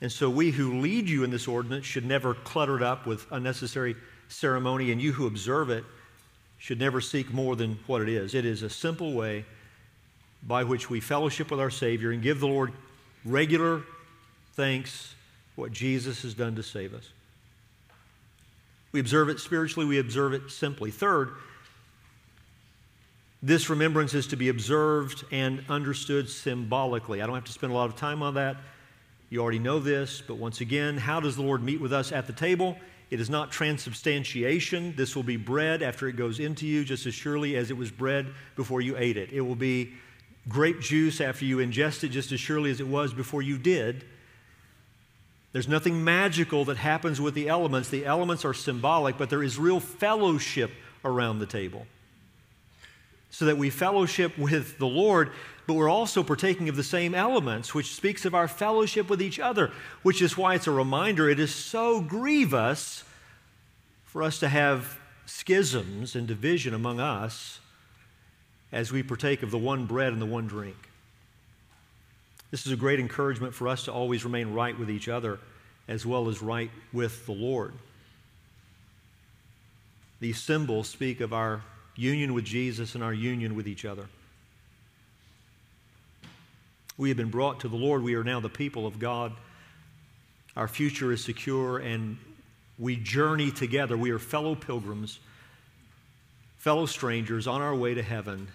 And 0.00 0.10
so, 0.10 0.28
we 0.28 0.50
who 0.50 0.80
lead 0.80 1.08
you 1.08 1.22
in 1.22 1.30
this 1.30 1.46
ordinance 1.46 1.86
should 1.86 2.04
never 2.04 2.34
clutter 2.34 2.76
it 2.76 2.82
up 2.82 3.06
with 3.06 3.24
unnecessary 3.30 3.94
ceremony, 4.28 4.90
and 4.90 5.00
you 5.00 5.12
who 5.12 5.26
observe 5.26 5.70
it 5.70 5.84
should 6.62 6.78
never 6.78 7.00
seek 7.00 7.32
more 7.32 7.56
than 7.56 7.76
what 7.88 8.00
it 8.02 8.08
is. 8.08 8.36
It 8.36 8.44
is 8.44 8.62
a 8.62 8.70
simple 8.70 9.14
way 9.14 9.44
by 10.44 10.62
which 10.62 10.88
we 10.88 11.00
fellowship 11.00 11.50
with 11.50 11.58
our 11.58 11.70
Savior 11.70 12.12
and 12.12 12.22
give 12.22 12.38
the 12.38 12.46
Lord 12.46 12.72
regular 13.24 13.82
thanks 14.52 15.16
for 15.56 15.62
what 15.62 15.72
Jesus 15.72 16.22
has 16.22 16.34
done 16.34 16.54
to 16.54 16.62
save 16.62 16.94
us. 16.94 17.10
We 18.92 19.00
observe 19.00 19.28
it 19.28 19.40
spiritually, 19.40 19.88
we 19.88 19.98
observe 19.98 20.34
it 20.34 20.52
simply. 20.52 20.92
Third, 20.92 21.32
this 23.42 23.68
remembrance 23.68 24.14
is 24.14 24.28
to 24.28 24.36
be 24.36 24.48
observed 24.48 25.24
and 25.32 25.64
understood 25.68 26.30
symbolically. 26.30 27.22
I 27.22 27.26
don't 27.26 27.34
have 27.34 27.44
to 27.46 27.52
spend 27.52 27.72
a 27.72 27.74
lot 27.74 27.90
of 27.90 27.96
time 27.96 28.22
on 28.22 28.34
that. 28.34 28.56
You 29.30 29.42
already 29.42 29.58
know 29.58 29.80
this, 29.80 30.22
but 30.24 30.36
once 30.36 30.60
again, 30.60 30.96
how 30.96 31.18
does 31.18 31.34
the 31.34 31.42
Lord 31.42 31.60
meet 31.64 31.80
with 31.80 31.92
us 31.92 32.12
at 32.12 32.28
the 32.28 32.32
table? 32.32 32.76
It 33.12 33.20
is 33.20 33.28
not 33.28 33.52
transubstantiation. 33.52 34.94
This 34.96 35.14
will 35.14 35.22
be 35.22 35.36
bread 35.36 35.82
after 35.82 36.08
it 36.08 36.14
goes 36.14 36.40
into 36.40 36.66
you, 36.66 36.82
just 36.82 37.04
as 37.04 37.12
surely 37.12 37.56
as 37.56 37.70
it 37.70 37.76
was 37.76 37.90
bread 37.90 38.32
before 38.56 38.80
you 38.80 38.96
ate 38.96 39.18
it. 39.18 39.30
It 39.30 39.42
will 39.42 39.54
be 39.54 39.92
grape 40.48 40.80
juice 40.80 41.20
after 41.20 41.44
you 41.44 41.58
ingest 41.58 42.04
it, 42.04 42.08
just 42.08 42.32
as 42.32 42.40
surely 42.40 42.70
as 42.70 42.80
it 42.80 42.86
was 42.88 43.12
before 43.12 43.42
you 43.42 43.58
did. 43.58 44.06
There's 45.52 45.68
nothing 45.68 46.02
magical 46.02 46.64
that 46.64 46.78
happens 46.78 47.20
with 47.20 47.34
the 47.34 47.50
elements. 47.50 47.90
The 47.90 48.06
elements 48.06 48.46
are 48.46 48.54
symbolic, 48.54 49.18
but 49.18 49.28
there 49.28 49.42
is 49.42 49.58
real 49.58 49.78
fellowship 49.78 50.70
around 51.04 51.38
the 51.38 51.44
table 51.44 51.86
so 53.28 53.44
that 53.44 53.58
we 53.58 53.68
fellowship 53.68 54.38
with 54.38 54.78
the 54.78 54.86
Lord, 54.86 55.32
but 55.66 55.74
we're 55.74 55.88
also 55.88 56.22
partaking 56.22 56.68
of 56.68 56.76
the 56.76 56.82
same 56.82 57.14
elements, 57.14 57.74
which 57.74 57.94
speaks 57.94 58.24
of 58.24 58.34
our 58.34 58.48
fellowship 58.48 59.08
with 59.08 59.22
each 59.22 59.38
other, 59.38 59.70
which 60.02 60.20
is 60.20 60.36
why 60.36 60.54
it's 60.54 60.66
a 60.66 60.72
reminder 60.72 61.28
it 61.28 61.38
is 61.38 61.54
so 61.54 62.00
grievous 62.00 63.04
for 64.04 64.22
us 64.22 64.38
to 64.40 64.48
have 64.48 64.98
schisms 65.24 66.16
and 66.16 66.26
division 66.26 66.74
among 66.74 67.00
us 67.00 67.60
as 68.72 68.90
we 68.90 69.02
partake 69.02 69.42
of 69.42 69.50
the 69.50 69.58
one 69.58 69.86
bread 69.86 70.12
and 70.12 70.20
the 70.20 70.26
one 70.26 70.46
drink. 70.46 70.76
This 72.50 72.66
is 72.66 72.72
a 72.72 72.76
great 72.76 73.00
encouragement 73.00 73.54
for 73.54 73.68
us 73.68 73.84
to 73.84 73.92
always 73.92 74.24
remain 74.24 74.52
right 74.52 74.78
with 74.78 74.90
each 74.90 75.08
other 75.08 75.38
as 75.88 76.04
well 76.04 76.28
as 76.28 76.42
right 76.42 76.70
with 76.92 77.24
the 77.26 77.32
Lord. 77.32 77.72
These 80.20 80.40
symbols 80.40 80.88
speak 80.88 81.20
of 81.20 81.32
our 81.32 81.62
union 81.96 82.34
with 82.34 82.44
Jesus 82.44 82.94
and 82.94 83.02
our 83.02 83.14
union 83.14 83.54
with 83.54 83.66
each 83.66 83.84
other. 83.84 84.06
We 86.96 87.08
have 87.08 87.16
been 87.16 87.30
brought 87.30 87.60
to 87.60 87.68
the 87.68 87.76
Lord. 87.76 88.02
We 88.02 88.14
are 88.14 88.24
now 88.24 88.40
the 88.40 88.48
people 88.48 88.86
of 88.86 88.98
God. 88.98 89.32
Our 90.56 90.68
future 90.68 91.12
is 91.12 91.24
secure, 91.24 91.78
and 91.78 92.18
we 92.78 92.96
journey 92.96 93.50
together. 93.50 93.96
We 93.96 94.10
are 94.10 94.18
fellow 94.18 94.54
pilgrims, 94.54 95.18
fellow 96.58 96.86
strangers 96.86 97.46
on 97.46 97.62
our 97.62 97.74
way 97.74 97.94
to 97.94 98.02
heaven, 98.02 98.48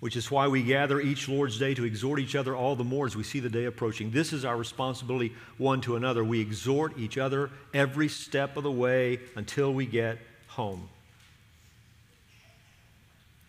which 0.00 0.16
is 0.16 0.30
why 0.30 0.48
we 0.48 0.64
gather 0.64 1.00
each 1.00 1.28
Lord's 1.28 1.58
Day 1.58 1.74
to 1.74 1.84
exhort 1.84 2.18
each 2.18 2.34
other 2.34 2.56
all 2.56 2.74
the 2.74 2.82
more 2.82 3.06
as 3.06 3.14
we 3.14 3.22
see 3.22 3.38
the 3.38 3.48
day 3.48 3.66
approaching. 3.66 4.10
This 4.10 4.32
is 4.32 4.44
our 4.44 4.56
responsibility 4.56 5.32
one 5.58 5.80
to 5.82 5.94
another. 5.94 6.24
We 6.24 6.40
exhort 6.40 6.98
each 6.98 7.18
other 7.18 7.50
every 7.72 8.08
step 8.08 8.56
of 8.56 8.64
the 8.64 8.72
way 8.72 9.20
until 9.36 9.72
we 9.72 9.86
get 9.86 10.18
home. 10.48 10.88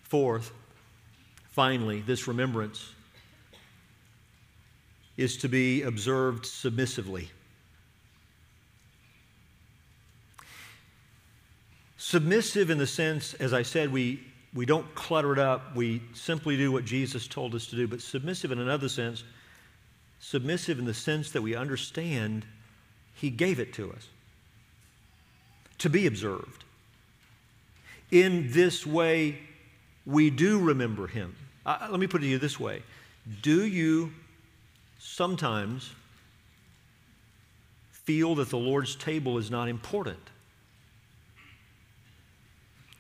Fourth, 0.04 0.52
finally, 1.50 2.02
this 2.02 2.28
remembrance 2.28 2.93
is 5.18 5.38
to 5.38 5.50
be 5.50 5.84
observed 5.84 6.46
submissively. 6.46 7.30
Submissive 11.98 12.70
in 12.70 12.78
the 12.78 12.88
sense, 12.88 13.34
as 13.36 13.54
I 13.54 13.62
said, 13.64 13.92
we, 13.92 14.20
we 14.54 14.66
don't 14.66 14.94
clutter 14.96 15.32
it 15.34 15.40
up, 15.40 15.76
we 15.76 16.02
simply 16.14 16.58
do 16.58 16.72
what 16.72 16.86
Jesus 16.86 17.28
told 17.28 17.56
us 17.56 17.68
to 17.68 17.76
do, 17.76 17.88
but 17.88 18.02
submissive 18.02 18.52
in 18.52 18.60
another 18.60 18.90
sense, 18.90 19.24
submissive 20.20 20.80
in 20.80 20.86
the 20.86 20.94
sense 20.94 21.32
that 21.32 21.42
we 21.42 21.56
understand 21.56 22.46
He 23.16 23.30
gave 23.30 23.60
it 23.60 23.74
to 23.74 23.92
us 23.92 24.08
to 25.80 25.90
be 25.90 26.08
observed. 26.08 26.64
In 28.12 28.52
this 28.52 28.86
way, 28.86 29.38
we 30.06 30.30
do 30.30 30.60
remember 30.60 31.08
him. 31.08 31.36
Uh, 31.66 31.88
let 31.90 32.00
me 32.00 32.08
put 32.08 32.22
it 32.22 32.26
to 32.26 32.30
you 32.30 32.38
this 32.38 32.60
way 32.60 32.84
Do 33.42 33.66
you 33.66 34.14
sometimes 35.04 35.92
feel 37.92 38.36
that 38.36 38.50
the 38.50 38.58
Lord's 38.58 38.96
table 38.96 39.38
is 39.38 39.52
not 39.52 39.68
important? 39.68 40.20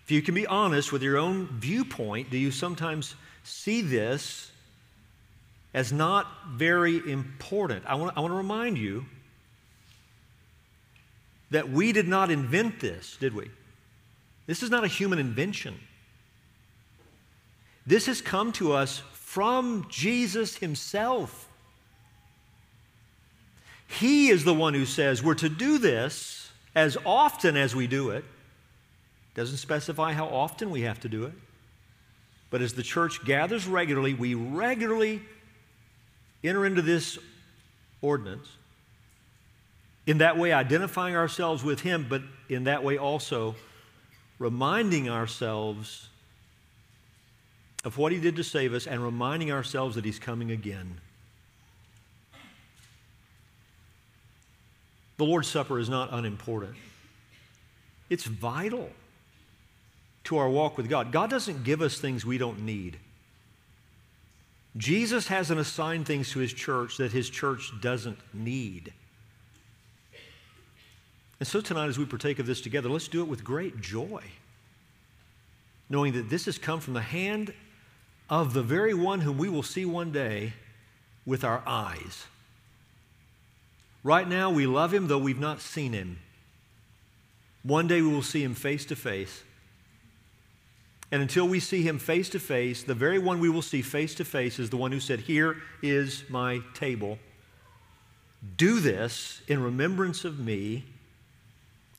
If 0.04 0.12
you 0.12 0.22
can 0.22 0.36
be 0.36 0.46
honest 0.46 0.92
with 0.92 1.02
your 1.02 1.18
own 1.18 1.48
viewpoint, 1.48 2.30
do 2.30 2.38
you 2.38 2.52
sometimes 2.52 3.16
see 3.44 3.82
this 3.82 4.52
as 5.74 5.94
not 5.94 6.28
very 6.50 6.98
important? 7.10 7.86
I 7.88 7.96
want, 7.96 8.18
I 8.18 8.20
want 8.20 8.32
to 8.32 8.38
remind 8.38 8.78
you 8.78 9.06
that 11.52 11.70
we 11.70 11.94
did 11.94 12.08
not 12.08 12.30
invent 12.30 12.82
this, 12.82 13.16
did 13.20 13.34
we? 13.34 13.50
This 14.46 14.62
is 14.62 14.70
not 14.70 14.84
a 14.84 14.88
human 14.88 15.20
invention. 15.20 15.80
This 17.88 18.08
has 18.08 18.22
come 18.22 18.52
to 18.54 18.74
us 18.74 19.02
from 19.14 19.88
Jesus 19.90 20.58
himself. 20.58 21.48
He 23.88 24.30
is 24.30 24.44
the 24.44 24.54
one 24.54 24.74
who 24.74 24.86
says 24.86 25.22
we're 25.22 25.36
to 25.36 25.50
do 25.50 25.78
this 25.78 26.52
as 26.76 26.98
often 27.06 27.56
as 27.58 27.76
we 27.76 27.88
do 27.88 28.10
it. 28.10 28.26
Doesn't 29.36 29.58
specify 29.58 30.14
how 30.14 30.28
often 30.28 30.70
we 30.70 30.82
have 30.82 31.00
to 31.02 31.10
do 31.10 31.26
it. 31.26 31.34
But 32.50 32.62
as 32.62 32.74
the 32.74 32.84
church 32.84 33.26
gathers 33.26 33.68
regularly, 33.68 34.14
we 34.14 34.36
regularly 34.36 35.22
enter 36.44 36.66
into 36.66 36.82
this 36.82 37.18
ordinance. 38.02 38.48
In 40.06 40.20
that 40.20 40.38
way, 40.38 40.52
identifying 40.52 41.16
ourselves 41.16 41.64
with 41.64 41.80
Him, 41.80 42.06
but 42.08 42.22
in 42.50 42.66
that 42.66 42.84
way 42.84 42.98
also 42.98 43.56
reminding 44.38 45.10
ourselves 45.10 46.10
of 47.84 47.98
what 47.98 48.12
He 48.12 48.20
did 48.20 48.36
to 48.36 48.44
save 48.44 48.74
us 48.74 48.86
and 48.86 49.04
reminding 49.04 49.52
ourselves 49.52 49.96
that 49.96 50.06
He's 50.06 50.20
coming 50.20 50.52
again. 50.52 51.00
The 55.18 55.26
Lord's 55.26 55.48
Supper 55.48 55.80
is 55.80 55.90
not 55.90 56.10
unimportant, 56.12 56.76
it's 58.10 58.26
vital 58.26 58.90
to 60.26 60.38
our 60.38 60.50
walk 60.50 60.78
with 60.78 60.90
God. 60.90 61.12
God 61.12 61.30
doesn't 61.30 61.64
give 61.64 61.82
us 61.82 61.98
things 61.98 62.26
we 62.26 62.38
don't 62.38 62.64
need. 62.64 62.98
Jesus 64.76 65.28
hasn't 65.28 65.60
assigned 65.60 66.08
things 66.08 66.32
to 66.32 66.40
his 66.40 66.54
church 66.54 66.98
that 66.98 67.12
his 67.12 67.30
church 67.30 67.72
doesn't 67.82 68.18
need. 68.34 68.94
And 71.40 71.48
so 71.48 71.62
tonight, 71.62 71.88
as 71.88 72.00
we 72.00 72.06
partake 72.06 72.40
of 72.40 72.46
this 72.46 72.62
together, 72.62 72.90
let's 72.90 73.08
do 73.08 73.22
it 73.22 73.28
with 73.28 73.44
great 73.44 73.82
joy, 73.82 74.24
knowing 75.90 76.14
that 76.14 76.30
this 76.30 76.46
has 76.46 76.58
come 76.58 76.80
from 76.80 76.94
the 76.94 77.02
hand 77.02 77.54
of 78.30 78.54
the 78.54 78.64
very 78.64 78.94
one 78.94 79.20
whom 79.22 79.38
we 79.38 79.50
will 79.50 79.62
see 79.62 79.86
one 79.86 80.12
day 80.12 80.54
with 81.26 81.44
our 81.44 81.62
eyes. 81.68 82.26
Right 84.04 84.28
now, 84.28 84.50
we 84.50 84.68
love 84.68 84.94
him, 84.94 85.08
though 85.08 85.18
we've 85.18 85.40
not 85.40 85.62
seen 85.62 85.94
him. 85.94 86.20
One 87.64 87.88
day, 87.88 88.02
we 88.02 88.10
will 88.10 88.22
see 88.22 88.44
him 88.44 88.54
face 88.54 88.86
to 88.86 88.96
face. 88.96 89.44
And 91.12 91.22
until 91.22 91.48
we 91.48 91.60
see 91.60 91.84
him 91.84 92.00
face 92.00 92.28
to 92.30 92.40
face, 92.40 92.84
the 92.84 92.96
very 92.96 93.20
one 93.20 93.40
we 93.40 93.50
will 93.50 93.62
see 93.62 93.82
face 93.82 94.16
to 94.16 94.26
face 94.26 94.60
is 94.60 94.70
the 94.70 94.78
one 94.78 94.92
who 94.92 95.00
said, 95.00 95.22
Here 95.22 95.58
is 95.82 96.24
my 96.28 96.62
table. 96.74 97.20
Do 98.58 98.80
this 98.80 99.42
in 99.48 99.62
remembrance 99.62 100.26
of 100.26 100.40
me, 100.40 100.84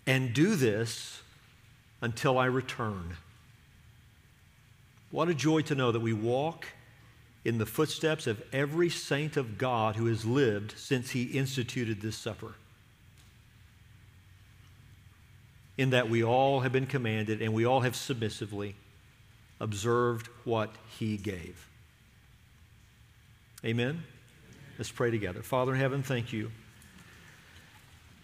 and 0.06 0.34
do 0.34 0.56
this 0.56 1.22
until 2.02 2.36
I 2.36 2.46
return. 2.46 3.16
What 5.10 5.28
a 5.28 5.34
joy 5.34 5.62
to 5.62 5.74
know 5.74 5.92
that 5.92 6.00
we 6.00 6.12
walk 6.12 6.66
in 7.44 7.58
the 7.58 7.66
footsteps 7.66 8.26
of 8.26 8.42
every 8.52 8.88
saint 8.88 9.36
of 9.36 9.58
God 9.58 9.96
who 9.96 10.06
has 10.06 10.24
lived 10.24 10.74
since 10.76 11.10
he 11.10 11.24
instituted 11.24 12.00
this 12.00 12.16
supper. 12.16 12.54
In 15.76 15.90
that 15.90 16.08
we 16.08 16.24
all 16.24 16.60
have 16.60 16.72
been 16.72 16.86
commanded 16.86 17.42
and 17.42 17.52
we 17.52 17.64
all 17.64 17.80
have 17.80 17.96
submissively 17.96 18.76
observed 19.60 20.28
what 20.44 20.70
he 20.98 21.16
gave. 21.16 21.68
Amen? 23.64 24.04
Let's 24.78 24.90
pray 24.90 25.10
together. 25.10 25.42
Father 25.42 25.74
in 25.74 25.80
heaven, 25.80 26.02
thank 26.02 26.32
you 26.32 26.50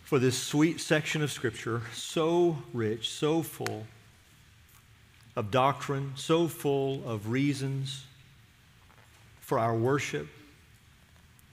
for 0.03 0.19
this 0.19 0.37
sweet 0.37 0.81
section 0.81 1.23
of 1.23 1.31
Scripture, 1.31 1.83
so 1.93 2.59
rich, 2.73 3.11
so 3.11 3.43
full 3.43 3.87
of 5.37 5.51
doctrine, 5.51 6.13
so 6.17 6.49
full 6.49 7.09
of 7.09 7.29
reasons 7.29 8.05
for 9.51 9.59
our 9.59 9.75
worship, 9.75 10.29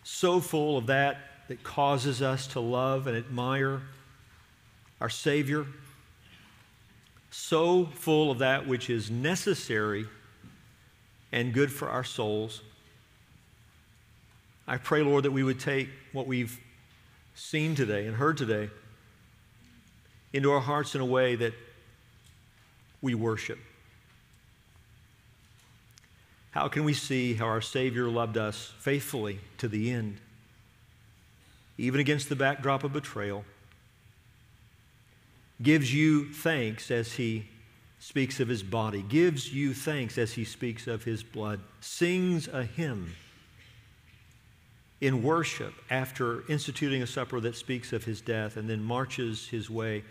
so 0.03 0.39
full 0.39 0.77
of 0.77 0.85
that 0.85 1.17
that 1.47 1.63
causes 1.63 2.21
us 2.21 2.45
to 2.45 2.59
love 2.59 3.07
and 3.07 3.17
admire 3.17 3.81
our 5.01 5.09
Savior 5.09 5.65
so 7.31 7.85
full 7.85 8.29
of 8.29 8.37
that 8.37 8.67
which 8.67 8.91
is 8.91 9.09
necessary 9.09 10.05
and 11.31 11.55
good 11.55 11.71
for 11.71 11.89
our 11.89 12.03
souls. 12.03 12.61
I 14.67 14.77
pray, 14.77 15.01
Lord, 15.01 15.23
that 15.23 15.31
we 15.31 15.41
would 15.41 15.59
take 15.59 15.89
what 16.13 16.27
we've 16.27 16.59
seen 17.33 17.73
today 17.73 18.05
and 18.05 18.15
heard 18.15 18.37
today 18.37 18.69
into 20.33 20.51
our 20.51 20.61
hearts 20.61 20.93
in 20.93 21.01
a 21.01 21.05
way 21.05 21.35
that 21.35 21.53
we 23.01 23.15
worship. 23.15 23.57
How 26.57 26.69
can 26.69 26.85
we 26.85 26.95
see 26.95 27.35
how 27.35 27.45
our 27.45 27.61
Savior 27.61 28.09
loved 28.09 28.35
us 28.35 28.73
faithfully 28.79 29.41
to 29.59 29.67
the 29.67 29.91
end, 29.91 30.17
even 31.77 31.99
against 31.99 32.29
the 32.29 32.35
backdrop 32.35 32.83
of 32.83 32.91
betrayal? 32.93 33.45
gives 35.61 35.93
you 35.93 36.33
thanks 36.33 36.89
as 36.89 37.13
he 37.13 37.47
speaks 37.99 38.39
of 38.39 38.47
his 38.47 38.63
body, 38.63 39.03
gives 39.03 39.53
you 39.53 39.71
thanks 39.75 40.17
as 40.17 40.33
he 40.33 40.43
speaks 40.43 40.87
of 40.87 41.03
his 41.03 41.21
blood, 41.21 41.59
sings 41.79 42.47
a 42.47 42.63
hymn 42.63 43.15
in 44.99 45.21
worship 45.21 45.75
after 45.91 46.43
instituting 46.49 47.03
a 47.03 47.07
supper 47.07 47.39
that 47.39 47.55
speaks 47.55 47.93
of 47.93 48.03
his 48.03 48.19
death, 48.19 48.57
and 48.57 48.67
then 48.67 48.81
marches 48.81 49.47
his 49.49 49.69
way 49.69 50.03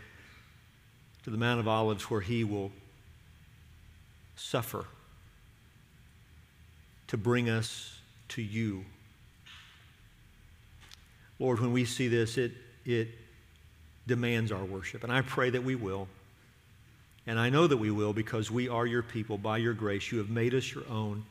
to 1.25 1.31
the 1.31 1.37
Mount 1.37 1.59
of 1.59 1.67
Olives 1.67 2.09
where 2.09 2.21
he 2.21 2.45
will 2.45 2.71
suffer 4.37 4.87
to 7.09 7.17
bring 7.17 7.49
us 7.49 7.99
to 8.29 8.43
you. 8.43 8.85
Lord, 11.39 11.61
when 11.61 11.73
we 11.73 11.85
see 11.85 12.09
this, 12.09 12.39
it, 12.39 12.53
it 12.85 13.09
demands 14.07 14.53
our 14.53 14.65
worship. 14.65 15.05
And 15.05 15.13
I 15.13 15.23
pray 15.23 15.51
that 15.51 15.63
we 15.63 15.75
will. 15.75 16.09
And 17.27 17.39
I 17.39 17.51
know 17.51 17.67
that 17.67 17.77
we 17.77 17.91
will 17.91 18.13
because 18.13 18.51
we 18.51 18.69
are 18.69 18.87
your 18.87 19.03
people 19.03 19.37
by 19.37 19.59
your 19.59 19.75
grace. 19.75 20.13
You 20.13 20.19
have 20.19 20.31
made 20.31 20.55
us 20.55 20.75
your 20.75 20.85
own 20.89 21.25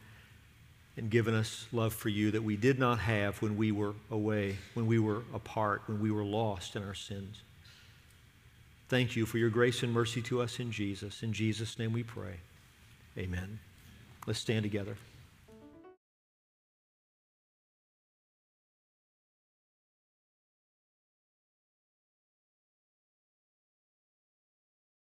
and 0.97 1.09
given 1.09 1.33
us 1.33 1.67
love 1.71 1.93
for 1.93 2.09
you 2.09 2.31
that 2.31 2.43
we 2.43 2.55
did 2.55 2.79
not 2.79 2.99
have 2.99 3.41
when 3.41 3.57
we 3.57 3.71
were 3.71 3.93
away, 4.11 4.57
when 4.73 4.88
we 4.88 4.99
were 4.99 5.23
apart, 5.33 5.83
when 5.88 5.99
we 5.99 6.11
were 6.11 6.23
lost 6.23 6.75
in 6.75 6.83
our 6.83 6.93
sins. 6.93 7.41
Thank 8.88 9.15
you 9.15 9.25
for 9.25 9.38
your 9.38 9.49
grace 9.49 9.83
and 9.83 9.91
mercy 9.91 10.21
to 10.23 10.41
us 10.41 10.59
in 10.59 10.71
Jesus. 10.71 11.23
In 11.23 11.33
Jesus' 11.33 11.79
name 11.79 11.91
we 11.91 12.03
pray. 12.03 12.35
Amen. 13.17 13.59
Let's 14.27 14.39
stand 14.39 14.63
together. 14.63 14.97